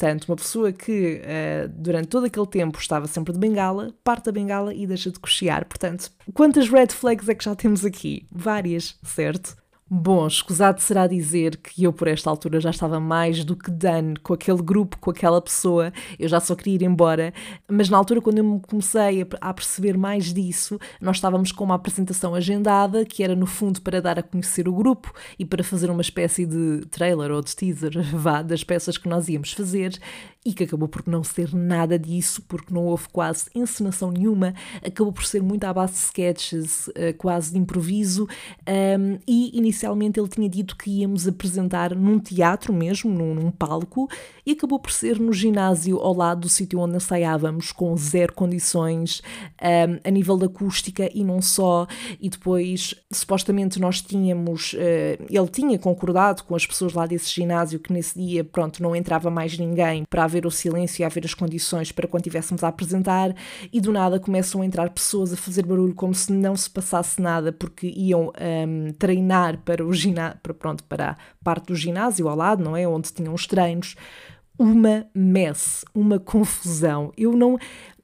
Portanto, 0.00 0.24
uma 0.30 0.36
pessoa 0.36 0.72
que 0.72 1.20
uh, 1.20 1.68
durante 1.68 2.08
todo 2.08 2.24
aquele 2.24 2.46
tempo 2.46 2.78
estava 2.78 3.06
sempre 3.06 3.34
de 3.34 3.38
bengala, 3.38 3.92
parte 4.02 4.30
a 4.30 4.32
bengala 4.32 4.72
e 4.72 4.86
deixa 4.86 5.10
de 5.10 5.20
cochear. 5.20 5.66
Portanto, 5.66 6.10
quantas 6.32 6.70
red 6.70 6.86
flags 6.86 7.28
é 7.28 7.34
que 7.34 7.44
já 7.44 7.54
temos 7.54 7.84
aqui? 7.84 8.26
Várias, 8.32 8.98
certo? 9.02 9.59
Bom, 9.92 10.24
escusado 10.28 10.80
será 10.80 11.08
dizer 11.08 11.56
que 11.56 11.82
eu, 11.82 11.92
por 11.92 12.06
esta 12.06 12.30
altura, 12.30 12.60
já 12.60 12.70
estava 12.70 13.00
mais 13.00 13.44
do 13.44 13.56
que 13.56 13.72
done 13.72 14.14
com 14.18 14.32
aquele 14.32 14.62
grupo, 14.62 14.96
com 15.00 15.10
aquela 15.10 15.42
pessoa, 15.42 15.92
eu 16.16 16.28
já 16.28 16.38
só 16.38 16.54
queria 16.54 16.74
ir 16.76 16.82
embora, 16.84 17.34
mas 17.68 17.90
na 17.90 17.98
altura, 17.98 18.20
quando 18.20 18.38
eu 18.38 18.44
me 18.44 18.60
comecei 18.60 19.26
a 19.40 19.52
perceber 19.52 19.98
mais 19.98 20.32
disso, 20.32 20.78
nós 21.00 21.16
estávamos 21.16 21.50
com 21.50 21.64
uma 21.64 21.74
apresentação 21.74 22.36
agendada, 22.36 23.04
que 23.04 23.24
era 23.24 23.34
no 23.34 23.46
fundo 23.46 23.82
para 23.82 24.00
dar 24.00 24.16
a 24.16 24.22
conhecer 24.22 24.68
o 24.68 24.72
grupo 24.72 25.12
e 25.36 25.44
para 25.44 25.64
fazer 25.64 25.90
uma 25.90 26.02
espécie 26.02 26.46
de 26.46 26.86
trailer 26.88 27.32
ou 27.32 27.42
de 27.42 27.56
teaser, 27.56 28.00
vá, 28.14 28.42
das 28.42 28.62
peças 28.62 28.96
que 28.96 29.08
nós 29.08 29.28
íamos 29.28 29.52
fazer, 29.52 29.98
e 30.44 30.54
que 30.54 30.64
acabou 30.64 30.88
por 30.88 31.06
não 31.06 31.22
ser 31.22 31.54
nada 31.54 31.98
disso, 31.98 32.42
porque 32.48 32.72
não 32.72 32.84
houve 32.84 33.08
quase 33.10 33.50
encenação 33.54 34.10
nenhuma, 34.10 34.54
acabou 34.84 35.12
por 35.12 35.24
ser 35.24 35.42
muito 35.42 35.64
à 35.64 35.72
base 35.72 35.92
de 35.92 35.98
sketches, 35.98 36.88
uh, 36.88 37.14
quase 37.18 37.52
de 37.52 37.58
improviso, 37.58 38.26
um, 38.66 39.18
e 39.28 39.56
inicialmente 39.56 40.18
ele 40.18 40.28
tinha 40.28 40.48
dito 40.48 40.76
que 40.76 41.00
íamos 41.00 41.28
apresentar 41.28 41.94
num 41.94 42.18
teatro 42.18 42.72
mesmo, 42.72 43.12
num, 43.12 43.34
num 43.34 43.50
palco, 43.50 44.08
e 44.50 44.52
acabou 44.52 44.80
por 44.80 44.90
ser 44.90 45.20
no 45.20 45.32
ginásio 45.32 45.98
ao 45.98 46.12
lado 46.12 46.40
do 46.40 46.48
sítio 46.48 46.80
onde 46.80 46.96
ensaiávamos, 46.96 47.70
com 47.70 47.96
zero 47.96 48.32
condições 48.32 49.22
um, 49.62 50.00
a 50.02 50.10
nível 50.10 50.36
da 50.36 50.46
acústica 50.46 51.08
e 51.14 51.22
não 51.22 51.40
só, 51.40 51.86
e 52.20 52.28
depois 52.28 52.94
supostamente 53.12 53.78
nós 53.78 54.02
tínhamos, 54.02 54.72
uh, 54.72 55.24
ele 55.28 55.48
tinha 55.48 55.78
concordado 55.78 56.42
com 56.42 56.56
as 56.56 56.66
pessoas 56.66 56.94
lá 56.94 57.06
desse 57.06 57.32
ginásio 57.32 57.78
que 57.78 57.92
nesse 57.92 58.18
dia, 58.18 58.42
pronto, 58.42 58.82
não 58.82 58.96
entrava 58.96 59.30
mais 59.30 59.56
ninguém 59.56 60.04
para 60.10 60.24
haver 60.24 60.44
o 60.44 60.50
silêncio 60.50 61.02
e 61.02 61.04
haver 61.04 61.24
as 61.24 61.34
condições 61.34 61.92
para 61.92 62.08
quando 62.08 62.22
estivéssemos 62.22 62.64
a 62.64 62.68
apresentar, 62.68 63.32
e 63.72 63.80
do 63.80 63.92
nada 63.92 64.18
começam 64.18 64.62
a 64.62 64.66
entrar 64.66 64.90
pessoas 64.90 65.32
a 65.32 65.36
fazer 65.36 65.64
barulho 65.64 65.94
como 65.94 66.12
se 66.12 66.32
não 66.32 66.56
se 66.56 66.68
passasse 66.68 67.22
nada, 67.22 67.52
porque 67.52 67.86
iam 67.86 68.32
um, 68.66 68.92
treinar 68.94 69.58
para 69.58 69.86
o 69.86 69.92
ginásio, 69.92 70.40
para, 70.42 70.54
pronto, 70.54 70.82
para 70.84 71.10
a 71.12 71.16
parte 71.44 71.66
do 71.68 71.76
ginásio 71.76 72.28
ao 72.28 72.34
lado, 72.34 72.64
não 72.64 72.76
é? 72.76 72.88
Onde 72.88 73.12
tinham 73.12 73.32
os 73.32 73.46
treinos. 73.46 73.94
Uma 74.60 75.06
mess, 75.14 75.86
uma 75.94 76.18
confusão. 76.18 77.14
Eu 77.16 77.32
não, 77.32 77.58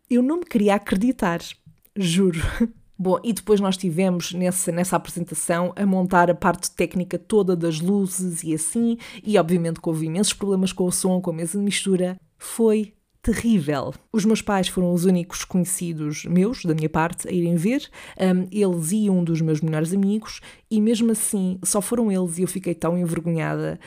eu 0.08 0.22
não 0.22 0.38
me 0.38 0.46
queria 0.46 0.76
acreditar, 0.76 1.40
juro. 1.94 2.40
Bom, 2.98 3.20
e 3.22 3.34
depois 3.34 3.60
nós 3.60 3.76
tivemos 3.76 4.32
nessa, 4.32 4.72
nessa 4.72 4.96
apresentação 4.96 5.70
a 5.76 5.84
montar 5.84 6.30
a 6.30 6.34
parte 6.34 6.70
técnica 6.70 7.18
toda 7.18 7.54
das 7.54 7.78
luzes 7.78 8.42
e 8.42 8.54
assim, 8.54 8.96
e 9.22 9.36
obviamente 9.36 9.82
que 9.82 9.86
houve 9.86 10.06
imensos 10.06 10.32
problemas 10.32 10.72
com 10.72 10.84
o 10.84 10.90
som, 10.90 11.20
com 11.20 11.28
a 11.28 11.34
mesa 11.34 11.58
de 11.58 11.64
mistura. 11.64 12.16
Foi 12.38 12.94
terrível. 13.20 13.92
Os 14.10 14.24
meus 14.24 14.40
pais 14.40 14.68
foram 14.68 14.94
os 14.94 15.04
únicos 15.04 15.44
conhecidos 15.44 16.24
meus, 16.24 16.64
da 16.64 16.74
minha 16.74 16.88
parte, 16.88 17.28
a 17.28 17.32
irem 17.32 17.56
ver. 17.56 17.86
Um, 18.18 18.48
eles 18.50 18.92
e 18.92 19.10
um 19.10 19.22
dos 19.22 19.42
meus 19.42 19.60
melhores 19.60 19.92
amigos, 19.92 20.40
e 20.70 20.80
mesmo 20.80 21.12
assim 21.12 21.58
só 21.62 21.82
foram 21.82 22.10
eles 22.10 22.38
e 22.38 22.42
eu 22.42 22.48
fiquei 22.48 22.74
tão 22.74 22.96
envergonhada. 22.96 23.78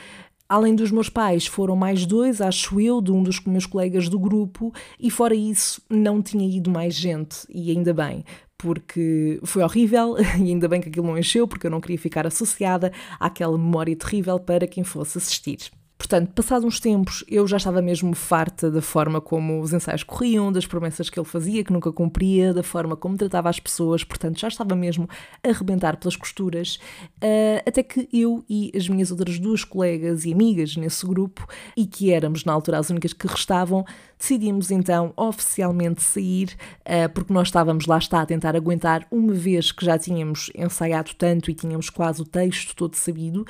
Além 0.50 0.74
dos 0.74 0.90
meus 0.90 1.08
pais, 1.08 1.46
foram 1.46 1.76
mais 1.76 2.04
dois, 2.04 2.40
acho 2.40 2.80
eu, 2.80 3.00
de 3.00 3.12
um 3.12 3.22
dos 3.22 3.38
meus 3.44 3.66
colegas 3.66 4.08
do 4.08 4.18
grupo, 4.18 4.74
e 4.98 5.08
fora 5.08 5.32
isso, 5.32 5.80
não 5.88 6.20
tinha 6.20 6.44
ido 6.44 6.68
mais 6.68 6.92
gente, 6.92 7.46
e 7.48 7.70
ainda 7.70 7.94
bem, 7.94 8.24
porque 8.58 9.38
foi 9.44 9.62
horrível 9.62 10.16
e 10.36 10.50
ainda 10.50 10.66
bem 10.66 10.80
que 10.80 10.88
aquilo 10.88 11.06
não 11.06 11.16
encheu, 11.16 11.46
porque 11.46 11.68
eu 11.68 11.70
não 11.70 11.80
queria 11.80 11.98
ficar 11.98 12.26
associada 12.26 12.90
àquela 13.20 13.56
memória 13.56 13.94
terrível 13.94 14.40
para 14.40 14.66
quem 14.66 14.82
fosse 14.82 15.18
assistir. 15.18 15.70
Portanto, 16.00 16.32
passados 16.32 16.64
uns 16.64 16.80
tempos, 16.80 17.22
eu 17.28 17.46
já 17.46 17.58
estava 17.58 17.82
mesmo 17.82 18.14
farta 18.14 18.70
da 18.70 18.80
forma 18.80 19.20
como 19.20 19.60
os 19.60 19.74
ensaios 19.74 20.02
corriam, 20.02 20.50
das 20.50 20.64
promessas 20.64 21.10
que 21.10 21.20
ele 21.20 21.26
fazia, 21.26 21.62
que 21.62 21.70
nunca 21.70 21.92
cumpria, 21.92 22.54
da 22.54 22.62
forma 22.62 22.96
como 22.96 23.18
tratava 23.18 23.50
as 23.50 23.60
pessoas, 23.60 24.02
portanto, 24.02 24.40
já 24.40 24.48
estava 24.48 24.74
mesmo 24.74 25.06
a 25.44 25.50
arrebentar 25.50 25.98
pelas 25.98 26.16
costuras, 26.16 26.76
uh, 27.22 27.60
até 27.66 27.82
que 27.82 28.08
eu 28.14 28.42
e 28.48 28.72
as 28.74 28.88
minhas 28.88 29.10
outras 29.10 29.38
duas 29.38 29.62
colegas 29.62 30.24
e 30.24 30.32
amigas 30.32 30.74
nesse 30.74 31.04
grupo, 31.04 31.46
e 31.76 31.84
que 31.84 32.10
éramos 32.10 32.46
na 32.46 32.54
altura 32.54 32.78
as 32.78 32.88
únicas 32.88 33.12
que 33.12 33.26
restavam, 33.26 33.84
decidimos 34.18 34.70
então 34.70 35.12
oficialmente 35.14 36.02
sair, 36.02 36.56
uh, 36.80 37.12
porque 37.12 37.30
nós 37.30 37.48
estávamos 37.48 37.84
lá 37.84 37.98
está 37.98 38.22
a 38.22 38.26
tentar 38.26 38.56
aguentar 38.56 39.06
uma 39.10 39.34
vez 39.34 39.70
que 39.70 39.84
já 39.84 39.98
tínhamos 39.98 40.50
ensaiado 40.54 41.10
tanto 41.14 41.50
e 41.50 41.54
tínhamos 41.54 41.90
quase 41.90 42.22
o 42.22 42.24
texto 42.24 42.74
todo 42.74 42.94
sabido, 42.94 43.44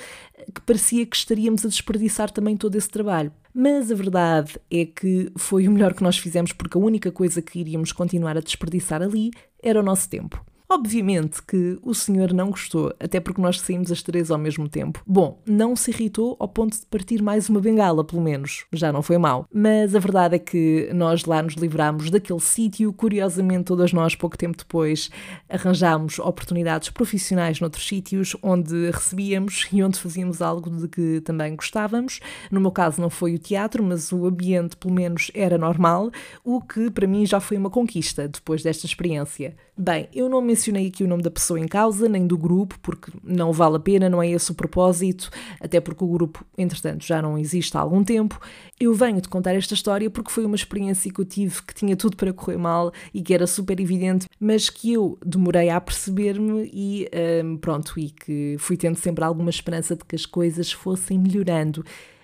que 0.52 0.60
parecia 0.62 1.06
que 1.06 1.14
estaríamos 1.14 1.64
a 1.64 1.68
desperdiçar 1.68 2.32
também 2.40 2.57
todo 2.57 2.74
esse 2.74 2.88
trabalho. 2.88 3.31
Mas 3.55 3.92
a 3.92 3.94
verdade 3.94 4.59
é 4.70 4.87
que 4.87 5.31
foi 5.37 5.68
o 5.68 5.70
melhor 5.70 5.92
que 5.92 6.03
nós 6.03 6.18
fizemos 6.18 6.53
porque 6.53 6.79
a 6.79 6.81
única 6.81 7.12
coisa 7.12 7.42
que 7.42 7.61
iríamos 7.61 7.92
continuar 7.92 8.37
a 8.37 8.40
desperdiçar 8.40 9.03
ali 9.03 9.31
era 9.62 9.79
o 9.79 9.83
nosso 9.83 10.09
tempo. 10.09 10.42
Obviamente 10.72 11.42
que 11.42 11.76
o 11.83 11.92
senhor 11.92 12.33
não 12.33 12.50
gostou, 12.50 12.94
até 13.00 13.18
porque 13.18 13.42
nós 13.42 13.59
saímos 13.61 13.90
as 13.90 14.04
três 14.04 14.30
ao 14.30 14.38
mesmo 14.38 14.68
tempo. 14.68 15.02
Bom, 15.04 15.42
não 15.44 15.74
se 15.74 15.90
irritou 15.90 16.37
ao 16.38 16.46
ponto 16.46 16.78
de 16.78 16.87
partir 16.87 17.20
mais 17.20 17.48
uma 17.48 17.59
bengala, 17.59 18.04
pelo 18.04 18.22
menos. 18.22 18.66
Já 18.72 18.92
não 18.92 19.02
foi 19.02 19.18
mal. 19.18 19.48
Mas 19.52 19.96
a 19.96 19.98
verdade 19.98 20.37
é 20.37 20.38
que 20.38 20.88
nós 20.94 21.24
lá 21.24 21.42
nos 21.42 21.54
livrámos 21.54 22.09
daquele 22.09 22.38
sítio. 22.38 22.92
Curiosamente, 22.92 23.64
todas 23.64 23.92
nós, 23.92 24.14
pouco 24.14 24.38
tempo 24.38 24.56
depois, 24.56 25.11
arranjámos 25.48 26.20
oportunidades 26.20 26.88
profissionais 26.88 27.59
noutros 27.59 27.88
sítios 27.88 28.37
onde 28.40 28.92
recebíamos 28.92 29.66
e 29.72 29.83
onde 29.83 29.98
fazíamos 29.98 30.40
algo 30.40 30.70
de 30.70 30.87
que 30.87 31.20
também 31.22 31.56
gostávamos. 31.56 32.20
No 32.48 32.61
meu 32.61 32.70
caso, 32.70 33.00
não 33.00 33.11
foi 33.11 33.35
o 33.35 33.38
teatro, 33.40 33.83
mas 33.83 34.12
o 34.12 34.24
ambiente, 34.24 34.76
pelo 34.76 34.94
menos, 34.94 35.33
era 35.35 35.59
normal, 35.59 36.12
o 36.44 36.61
que 36.61 36.92
para 36.92 37.09
mim 37.09 37.26
já 37.26 37.40
foi 37.40 37.56
uma 37.56 37.70
conquista 37.70 38.28
depois 38.28 38.62
desta 38.62 38.87
experiência. 38.87 39.56
Bem, 39.82 40.10
eu 40.12 40.28
não 40.28 40.42
me 40.42 40.48
mencionei 40.48 40.88
aqui 40.88 41.02
o 41.02 41.08
nome 41.08 41.22
da 41.22 41.30
pessoa 41.30 41.58
em 41.58 41.66
causa, 41.66 42.06
nem 42.06 42.26
do 42.26 42.36
grupo, 42.36 42.78
porque 42.82 43.10
não 43.24 43.50
vale 43.50 43.76
a 43.76 43.80
pena, 43.80 44.10
não 44.10 44.22
é 44.22 44.28
esse 44.28 44.50
o 44.50 44.54
propósito, 44.54 45.30
até 45.58 45.80
porque 45.80 46.04
o 46.04 46.06
grupo, 46.06 46.44
entretanto, 46.58 47.02
já 47.02 47.22
não 47.22 47.38
existe 47.38 47.74
há 47.78 47.80
algum 47.80 48.04
tempo. 48.04 48.38
Eu 48.78 48.92
venho 48.92 49.22
de 49.22 49.28
contar 49.30 49.54
esta 49.54 49.72
história 49.72 50.10
porque 50.10 50.30
foi 50.30 50.44
uma 50.44 50.54
experiência 50.54 51.10
que 51.10 51.18
eu 51.18 51.24
tive 51.24 51.62
que 51.62 51.74
tinha 51.74 51.96
tudo 51.96 52.14
para 52.14 52.30
correr 52.30 52.58
mal 52.58 52.92
e 53.14 53.22
que 53.22 53.32
era 53.32 53.46
super 53.46 53.80
evidente, 53.80 54.26
mas 54.38 54.68
que 54.68 54.92
eu 54.92 55.18
demorei 55.24 55.70
a 55.70 55.80
perceber-me 55.80 56.70
e 56.74 57.08
um, 57.42 57.56
pronto, 57.56 57.98
e 57.98 58.10
que 58.10 58.56
fui 58.58 58.76
tendo 58.76 58.98
sempre 58.98 59.24
alguma 59.24 59.48
esperança 59.48 59.96
de 59.96 60.04
que 60.04 60.14
as 60.14 60.26
coisas 60.26 60.70
fossem 60.70 61.18
melhorando 61.18 61.82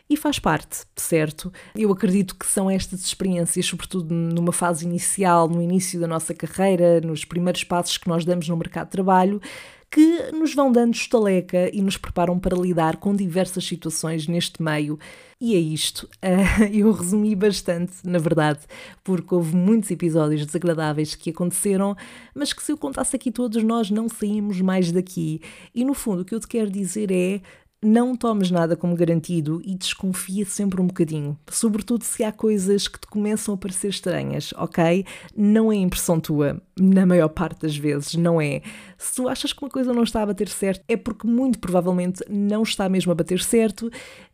e 0.09 0.17
faz 0.17 0.39
parte, 0.39 0.85
certo? 0.95 1.53
Eu 1.75 1.91
acredito 1.91 2.37
que 2.37 2.47
são 2.47 2.71
estas 2.71 3.01
experiências, 3.01 3.67
sobretudo 3.67 4.15
numa 4.15 4.53
fase 4.53 4.85
inicial, 4.85 5.49
no 5.49 5.61
início 5.61 5.99
da 5.99 6.07
nossa 6.07 6.33
carreira, 6.33 7.01
nos 7.01 7.25
primeiros 7.25 7.65
passos 7.65 7.99
que 7.99 8.09
nós 8.09 8.25
damos 8.25 8.49
no 8.49 8.57
mercado 8.57 8.87
de 8.87 8.93
trabalho, 8.93 9.41
que 9.91 10.31
nos 10.33 10.55
vão 10.55 10.71
dando 10.71 10.95
estaleca 10.95 11.71
e 11.73 11.81
nos 11.81 11.97
preparam 11.97 12.39
para 12.39 12.57
lidar 12.57 12.97
com 12.97 13.15
diversas 13.15 13.65
situações 13.65 14.29
neste 14.29 14.63
meio. 14.63 14.99
E 15.41 15.55
é 15.55 15.59
isto. 15.59 16.09
Eu 16.73 16.93
resumi 16.93 17.35
bastante, 17.35 17.95
na 18.05 18.19
verdade, 18.19 18.61
porque 19.05 19.35
houve 19.35 19.55
muitos 19.55 19.91
episódios 19.91 20.47
desagradáveis 20.47 21.15
que 21.15 21.31
aconteceram, 21.31 21.97
mas 22.35 22.53
que 22.53 22.63
se 22.63 22.73
eu 22.73 22.79
contasse 22.79 23.17
aqui 23.17 23.31
todos, 23.31 23.63
nós 23.63 23.91
não 23.91 24.09
saímos 24.09 24.61
mais 24.61 24.91
daqui. 24.91 25.41
E 25.75 25.85
no 25.85 25.95
fundo, 25.95 26.23
o 26.23 26.25
que 26.25 26.35
eu 26.35 26.41
te 26.41 26.49
quero 26.49 26.71
dizer 26.71 27.11
é 27.11 27.41
não 27.83 28.17
tomes 28.17 28.51
nada 28.51 28.75
como 28.75 28.97
garantido 28.97 29.61
e 29.65 29.75
desconfia 29.75 30.45
sempre 30.45 30.81
um 30.81 30.87
bocadinho, 30.87 31.39
sobretudo 31.51 32.03
se 32.05 32.25
há 32.25 32.33
coisas 32.33 32.89
que 32.89 32.99
te 32.99 33.07
começam 33.07 33.55
a 33.55 33.57
parecer 33.57 33.89
estranhas, 33.89 34.53
ok? 34.57 35.05
Não 35.37 35.71
é 35.71 35.77
impressão 35.77 36.19
tua, 36.19 36.61
na 36.79 37.05
maior 37.05 37.29
parte 37.29 37.63
das 37.63 37.77
vezes, 37.77 38.15
não 38.15 38.41
é. 38.41 38.63
Se 38.97 39.15
tu 39.17 39.29
achas 39.29 39.53
que 39.53 39.63
uma 39.63 39.71
coisa 39.71 39.93
não 39.93 40.03
está 40.03 40.23
a 40.23 40.27
bater 40.27 40.49
certo, 40.49 40.83
é 40.89 40.97
porque 40.97 41.27
muito 41.27 41.59
provavelmente 41.59 42.25
não 42.29 42.63
está 42.63 42.89
mesmo 42.89 43.13
a 43.13 43.15
bater 43.15 43.41
certo 43.41 43.91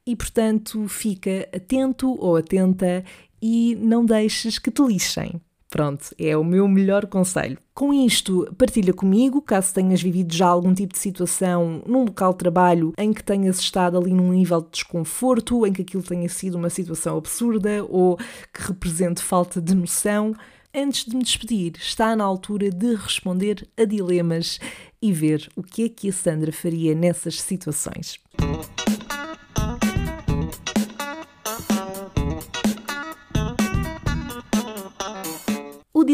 e, 0.07 0.15
portanto, 0.15 0.87
fica 0.89 1.49
atento 1.55 2.17
ou 2.19 2.37
atenta 2.37 3.05
e 3.41 3.77
não 3.81 4.05
deixes 4.05 4.59
que 4.59 4.71
te 4.71 4.83
lixem. 4.83 5.41
Pronto, 5.73 6.15
é 6.19 6.37
o 6.37 6.45
meu 6.45 6.69
melhor 6.69 7.07
conselho. 7.07 7.57
Com 7.73 7.95
isto, 7.95 8.47
partilha 8.59 8.93
comigo, 8.93 9.41
caso 9.41 9.73
tenhas 9.73 10.03
vivido 10.03 10.35
já 10.35 10.47
algum 10.47 10.75
tipo 10.75 10.93
de 10.93 10.99
situação 10.99 11.83
num 11.87 12.05
local 12.05 12.33
de 12.33 12.41
trabalho 12.41 12.93
em 12.99 13.11
que 13.11 13.25
tenhas 13.25 13.59
estado 13.59 13.97
ali 13.97 14.13
num 14.13 14.33
nível 14.33 14.61
de 14.61 14.69
desconforto, 14.71 15.67
em 15.67 15.73
que 15.73 15.81
aquilo 15.81 16.03
tenha 16.03 16.29
sido 16.29 16.57
uma 16.57 16.69
situação 16.69 17.17
absurda 17.17 17.87
ou 17.89 18.19
que 18.53 18.61
represente 18.61 19.23
falta 19.23 19.63
de 19.63 19.75
noção. 19.75 20.35
Antes 20.75 21.07
de 21.07 21.17
me 21.17 21.23
despedir, 21.23 21.73
está 21.79 22.15
na 22.15 22.25
altura 22.25 22.69
de 22.69 22.95
responder 22.95 23.67
a 23.75 23.87
dilemas 23.87 24.61
e 25.01 25.11
ver 25.11 25.49
o 25.57 25.63
que 25.63 25.85
é 25.85 25.89
que 25.89 26.11
a 26.11 26.13
Sandra 26.13 26.53
faria 26.53 26.95
nessas 26.95 27.41
situações. 27.41 28.21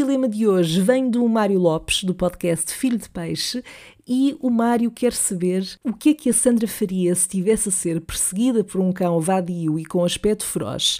Dilema 0.08 0.26
de 0.26 0.46
hoje 0.46 0.80
vem 0.80 1.10
do 1.10 1.28
Mário 1.28 1.58
Lopes, 1.58 2.02
do 2.02 2.14
podcast 2.14 2.72
Filho 2.72 2.96
de 2.96 3.10
Peixe, 3.10 3.62
e 4.06 4.34
o 4.40 4.48
Mário 4.48 4.90
quer 4.90 5.12
saber 5.12 5.68
o 5.84 5.92
que 5.92 6.08
é 6.08 6.14
que 6.14 6.30
a 6.30 6.32
Sandra 6.32 6.66
faria 6.66 7.14
se 7.14 7.22
estivesse 7.22 7.68
a 7.68 7.72
ser 7.72 8.00
perseguida 8.00 8.64
por 8.64 8.80
um 8.80 8.90
cão 8.90 9.20
vadio 9.20 9.78
e 9.78 9.84
com 9.84 10.02
aspecto 10.02 10.46
feroz 10.46 10.98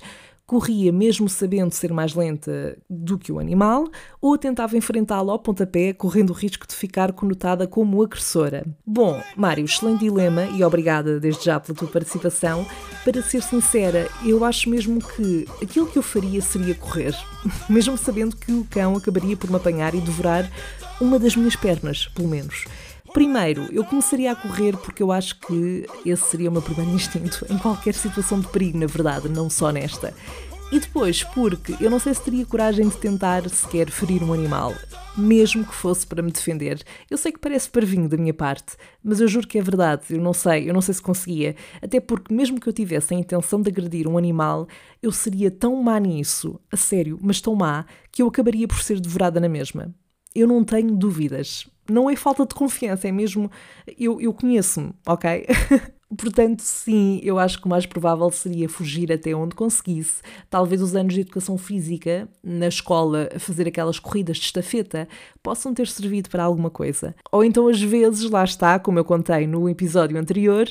corria 0.49 0.91
mesmo 0.91 1.29
sabendo 1.29 1.75
ser 1.75 1.93
mais 1.93 2.15
lenta 2.15 2.79
do 2.89 3.19
que 3.19 3.31
o 3.31 3.39
animal, 3.39 3.87
ou 4.19 4.39
tentava 4.39 4.79
enfrentá-lo 4.79 5.31
ao 5.31 5.39
pontapé, 5.39 5.93
correndo 5.93 6.31
o 6.31 6.33
risco 6.33 6.67
de 6.67 6.75
ficar 6.75 7.13
conotada 7.13 7.67
como 7.67 8.03
agressora. 8.03 8.65
Bom, 8.85 9.23
Mário, 9.37 9.67
excelente 9.67 10.01
dilema 10.01 10.47
e 10.47 10.65
obrigada 10.65 11.21
desde 11.21 11.45
já 11.45 11.61
pela 11.61 11.77
tua 11.77 11.87
participação. 11.87 12.67
Para 13.05 13.23
ser 13.23 13.43
sincera, 13.43 14.09
eu 14.25 14.43
acho 14.43 14.71
mesmo 14.71 15.01
que 15.01 15.47
aquilo 15.63 15.87
que 15.87 15.99
eu 15.99 16.03
faria 16.03 16.41
seria 16.41 16.75
correr, 16.75 17.15
mesmo 17.69 17.99
sabendo 17.99 18.35
que 18.35 18.51
o 18.51 18.67
cão 18.71 18.97
acabaria 18.97 19.37
por 19.37 19.51
me 19.51 19.57
apanhar 19.57 19.95
e 19.95 20.01
devorar 20.01 20.51
uma 20.99 21.19
das 21.19 21.37
minhas 21.37 21.57
pernas, 21.57 22.09
pelo 22.15 22.27
menos. 22.27 22.65
Primeiro, 23.12 23.68
eu 23.73 23.85
começaria 23.85 24.33
a 24.33 24.37
correr 24.37 24.77
porque 24.77 25.03
eu 25.03 25.11
acho 25.11 25.38
que 25.40 25.87
esse 26.05 26.25
seria 26.25 26.51
o 26.51 26.53
meu 26.53 26.62
primeiro 26.62 26.90
instinto 26.94 27.47
em 27.51 27.59
qualquer 27.59 27.94
situação 27.94 28.40
de 28.40 28.49
perigo, 28.49 28.79
na 28.79 28.87
verdade, 28.87 29.29
não 29.29 29.49
só 29.49 29.71
nesta. 29.71 30.14
E 30.71 30.79
depois, 30.79 31.25
porque 31.25 31.75
eu 31.81 31.90
não 31.90 31.99
sei 31.99 32.12
se 32.12 32.23
teria 32.23 32.44
coragem 32.44 32.87
de 32.87 32.97
tentar 32.99 33.49
sequer 33.49 33.90
ferir 33.90 34.23
um 34.23 34.35
animal, 34.35 34.75
mesmo 35.16 35.64
que 35.64 35.75
fosse 35.75 36.07
para 36.07 36.23
me 36.23 36.31
defender. 36.31 36.85
Eu 37.09 37.16
sei 37.16 37.33
que 37.33 37.38
parece 37.38 37.71
parvinho 37.71 38.07
da 38.07 38.18
minha 38.18 38.35
parte, 38.35 38.77
mas 39.03 39.18
eu 39.18 39.27
juro 39.27 39.49
que 39.49 39.59
é 39.59 39.62
verdade, 39.62 40.03
eu 40.11 40.21
não 40.21 40.35
sei, 40.35 40.68
eu 40.68 40.75
não 40.75 40.83
sei 40.83 40.92
se 40.92 41.01
conseguia. 41.01 41.57
Até 41.81 42.01
porque, 42.01 42.35
mesmo 42.35 42.61
que 42.61 42.68
eu 42.68 42.73
tivesse 42.75 43.14
a 43.14 43.16
intenção 43.16 43.62
de 43.62 43.71
agredir 43.71 44.07
um 44.07 44.18
animal, 44.18 44.68
eu 45.03 45.11
seria 45.11 45.51
tão 45.51 45.75
má 45.83 45.99
nisso, 45.99 46.61
a 46.71 46.77
sério, 46.77 47.18
mas 47.23 47.40
tão 47.40 47.55
má, 47.55 47.87
que 48.12 48.21
eu 48.21 48.29
acabaria 48.29 48.68
por 48.68 48.83
ser 48.83 49.01
devorada 49.01 49.40
na 49.40 49.49
mesma. 49.49 49.94
Eu 50.35 50.47
não 50.47 50.62
tenho 50.62 50.94
dúvidas 50.94 51.66
não 51.88 52.09
é 52.09 52.16
falta 52.16 52.46
de 52.46 52.55
confiança, 52.55 53.09
é 53.09 53.12
mesmo. 53.12 53.51
Eu, 53.98 54.20
eu 54.20 54.33
conheço-me, 54.33 54.92
ok? 55.07 55.46
Portanto, 56.16 56.61
sim, 56.61 57.20
eu 57.22 57.38
acho 57.38 57.61
que 57.61 57.66
o 57.66 57.68
mais 57.68 57.85
provável 57.85 58.31
seria 58.31 58.66
fugir 58.66 59.12
até 59.12 59.35
onde 59.35 59.55
conseguisse. 59.55 60.22
Talvez 60.48 60.81
os 60.81 60.96
anos 60.96 61.12
de 61.12 61.20
educação 61.20 61.59
física 61.59 62.27
na 62.42 62.66
escola, 62.68 63.29
fazer 63.38 63.68
aquelas 63.68 63.98
corridas 63.98 64.38
de 64.38 64.44
estafeta, 64.44 65.07
possam 65.42 65.74
ter 65.74 65.87
servido 65.87 66.31
para 66.31 66.44
alguma 66.44 66.70
coisa. 66.70 67.14
Ou 67.31 67.44
então, 67.44 67.68
às 67.68 67.81
vezes, 67.81 68.31
lá 68.31 68.42
está, 68.42 68.79
como 68.79 68.98
eu 68.98 69.05
contei 69.05 69.46
no 69.46 69.68
episódio 69.68 70.18
anterior, 70.18 70.66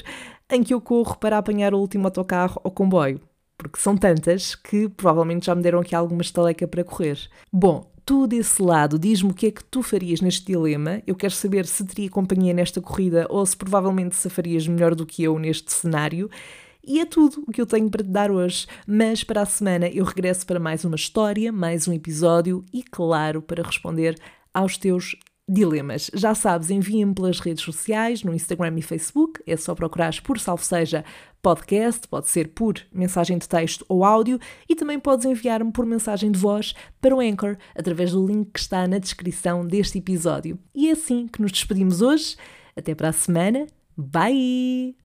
em 0.49 0.63
que 0.63 0.73
eu 0.73 0.81
corro 0.81 1.15
para 1.17 1.37
apanhar 1.37 1.71
o 1.71 1.79
último 1.79 2.07
autocarro 2.07 2.59
ou 2.63 2.71
comboio. 2.71 3.21
Porque 3.57 3.79
são 3.79 3.97
tantas 3.97 4.53
que 4.53 4.87
provavelmente 4.87 5.47
já 5.47 5.55
me 5.55 5.63
deram 5.63 5.79
aqui 5.79 5.95
alguma 5.95 6.21
estaleca 6.21 6.67
para 6.67 6.83
correr. 6.83 7.19
Bom, 7.51 7.89
tu 8.05 8.27
desse 8.27 8.61
lado, 8.61 8.97
diz-me 8.97 9.31
o 9.31 9.33
que 9.33 9.47
é 9.47 9.51
que 9.51 9.63
tu 9.63 9.81
farias 9.83 10.21
neste 10.21 10.45
dilema. 10.45 11.01
Eu 11.05 11.15
quero 11.15 11.33
saber 11.33 11.65
se 11.65 11.83
teria 11.83 12.09
companhia 12.09 12.53
nesta 12.53 12.79
corrida 12.79 13.25
ou 13.29 13.45
se 13.45 13.57
provavelmente 13.57 14.15
se 14.15 14.29
farias 14.29 14.67
melhor 14.67 14.95
do 14.95 15.05
que 15.05 15.23
eu 15.23 15.37
neste 15.37 15.73
cenário. 15.73 16.29
E 16.85 17.01
é 17.01 17.05
tudo 17.05 17.43
o 17.45 17.51
que 17.51 17.59
eu 17.59 17.65
tenho 17.65 17.89
para 17.89 18.01
te 18.01 18.09
dar 18.09 18.31
hoje. 18.31 18.65
Mas 18.87 19.23
para 19.23 19.41
a 19.41 19.45
semana 19.45 19.89
eu 19.89 20.05
regresso 20.05 20.45
para 20.45 20.59
mais 20.59 20.85
uma 20.85 20.95
história, 20.95 21.51
mais 21.51 21.85
um 21.85 21.93
episódio 21.93 22.63
e, 22.71 22.81
claro, 22.81 23.41
para 23.41 23.61
responder 23.61 24.17
aos 24.53 24.77
teus 24.77 25.17
dilemas. 25.47 26.11
Já 26.13 26.35
sabes, 26.35 26.69
envia-me 26.69 27.13
pelas 27.13 27.39
redes 27.39 27.63
sociais, 27.63 28.23
no 28.23 28.33
Instagram 28.33 28.77
e 28.77 28.81
Facebook, 28.81 29.41
é 29.47 29.55
só 29.55 29.73
procurares 29.73 30.19
por 30.19 30.39
Salve 30.39 30.65
Seja 30.65 31.05
Podcast, 31.41 32.07
pode 32.07 32.27
ser 32.27 32.49
por 32.49 32.81
mensagem 32.91 33.37
de 33.37 33.47
texto 33.47 33.85
ou 33.87 34.03
áudio, 34.03 34.39
e 34.67 34.75
também 34.75 34.99
podes 34.99 35.25
enviar-me 35.25 35.71
por 35.71 35.85
mensagem 35.85 36.31
de 36.31 36.39
voz 36.39 36.73
para 36.99 37.15
o 37.15 37.21
Anchor, 37.21 37.57
através 37.75 38.11
do 38.11 38.25
link 38.25 38.51
que 38.53 38.59
está 38.59 38.87
na 38.87 38.97
descrição 38.97 39.65
deste 39.65 39.99
episódio. 39.99 40.59
E 40.75 40.89
é 40.89 40.91
assim 40.91 41.27
que 41.27 41.41
nos 41.41 41.51
despedimos 41.51 42.01
hoje. 42.01 42.35
Até 42.75 42.93
para 42.93 43.09
a 43.09 43.13
semana. 43.13 43.65
Bye! 43.95 44.95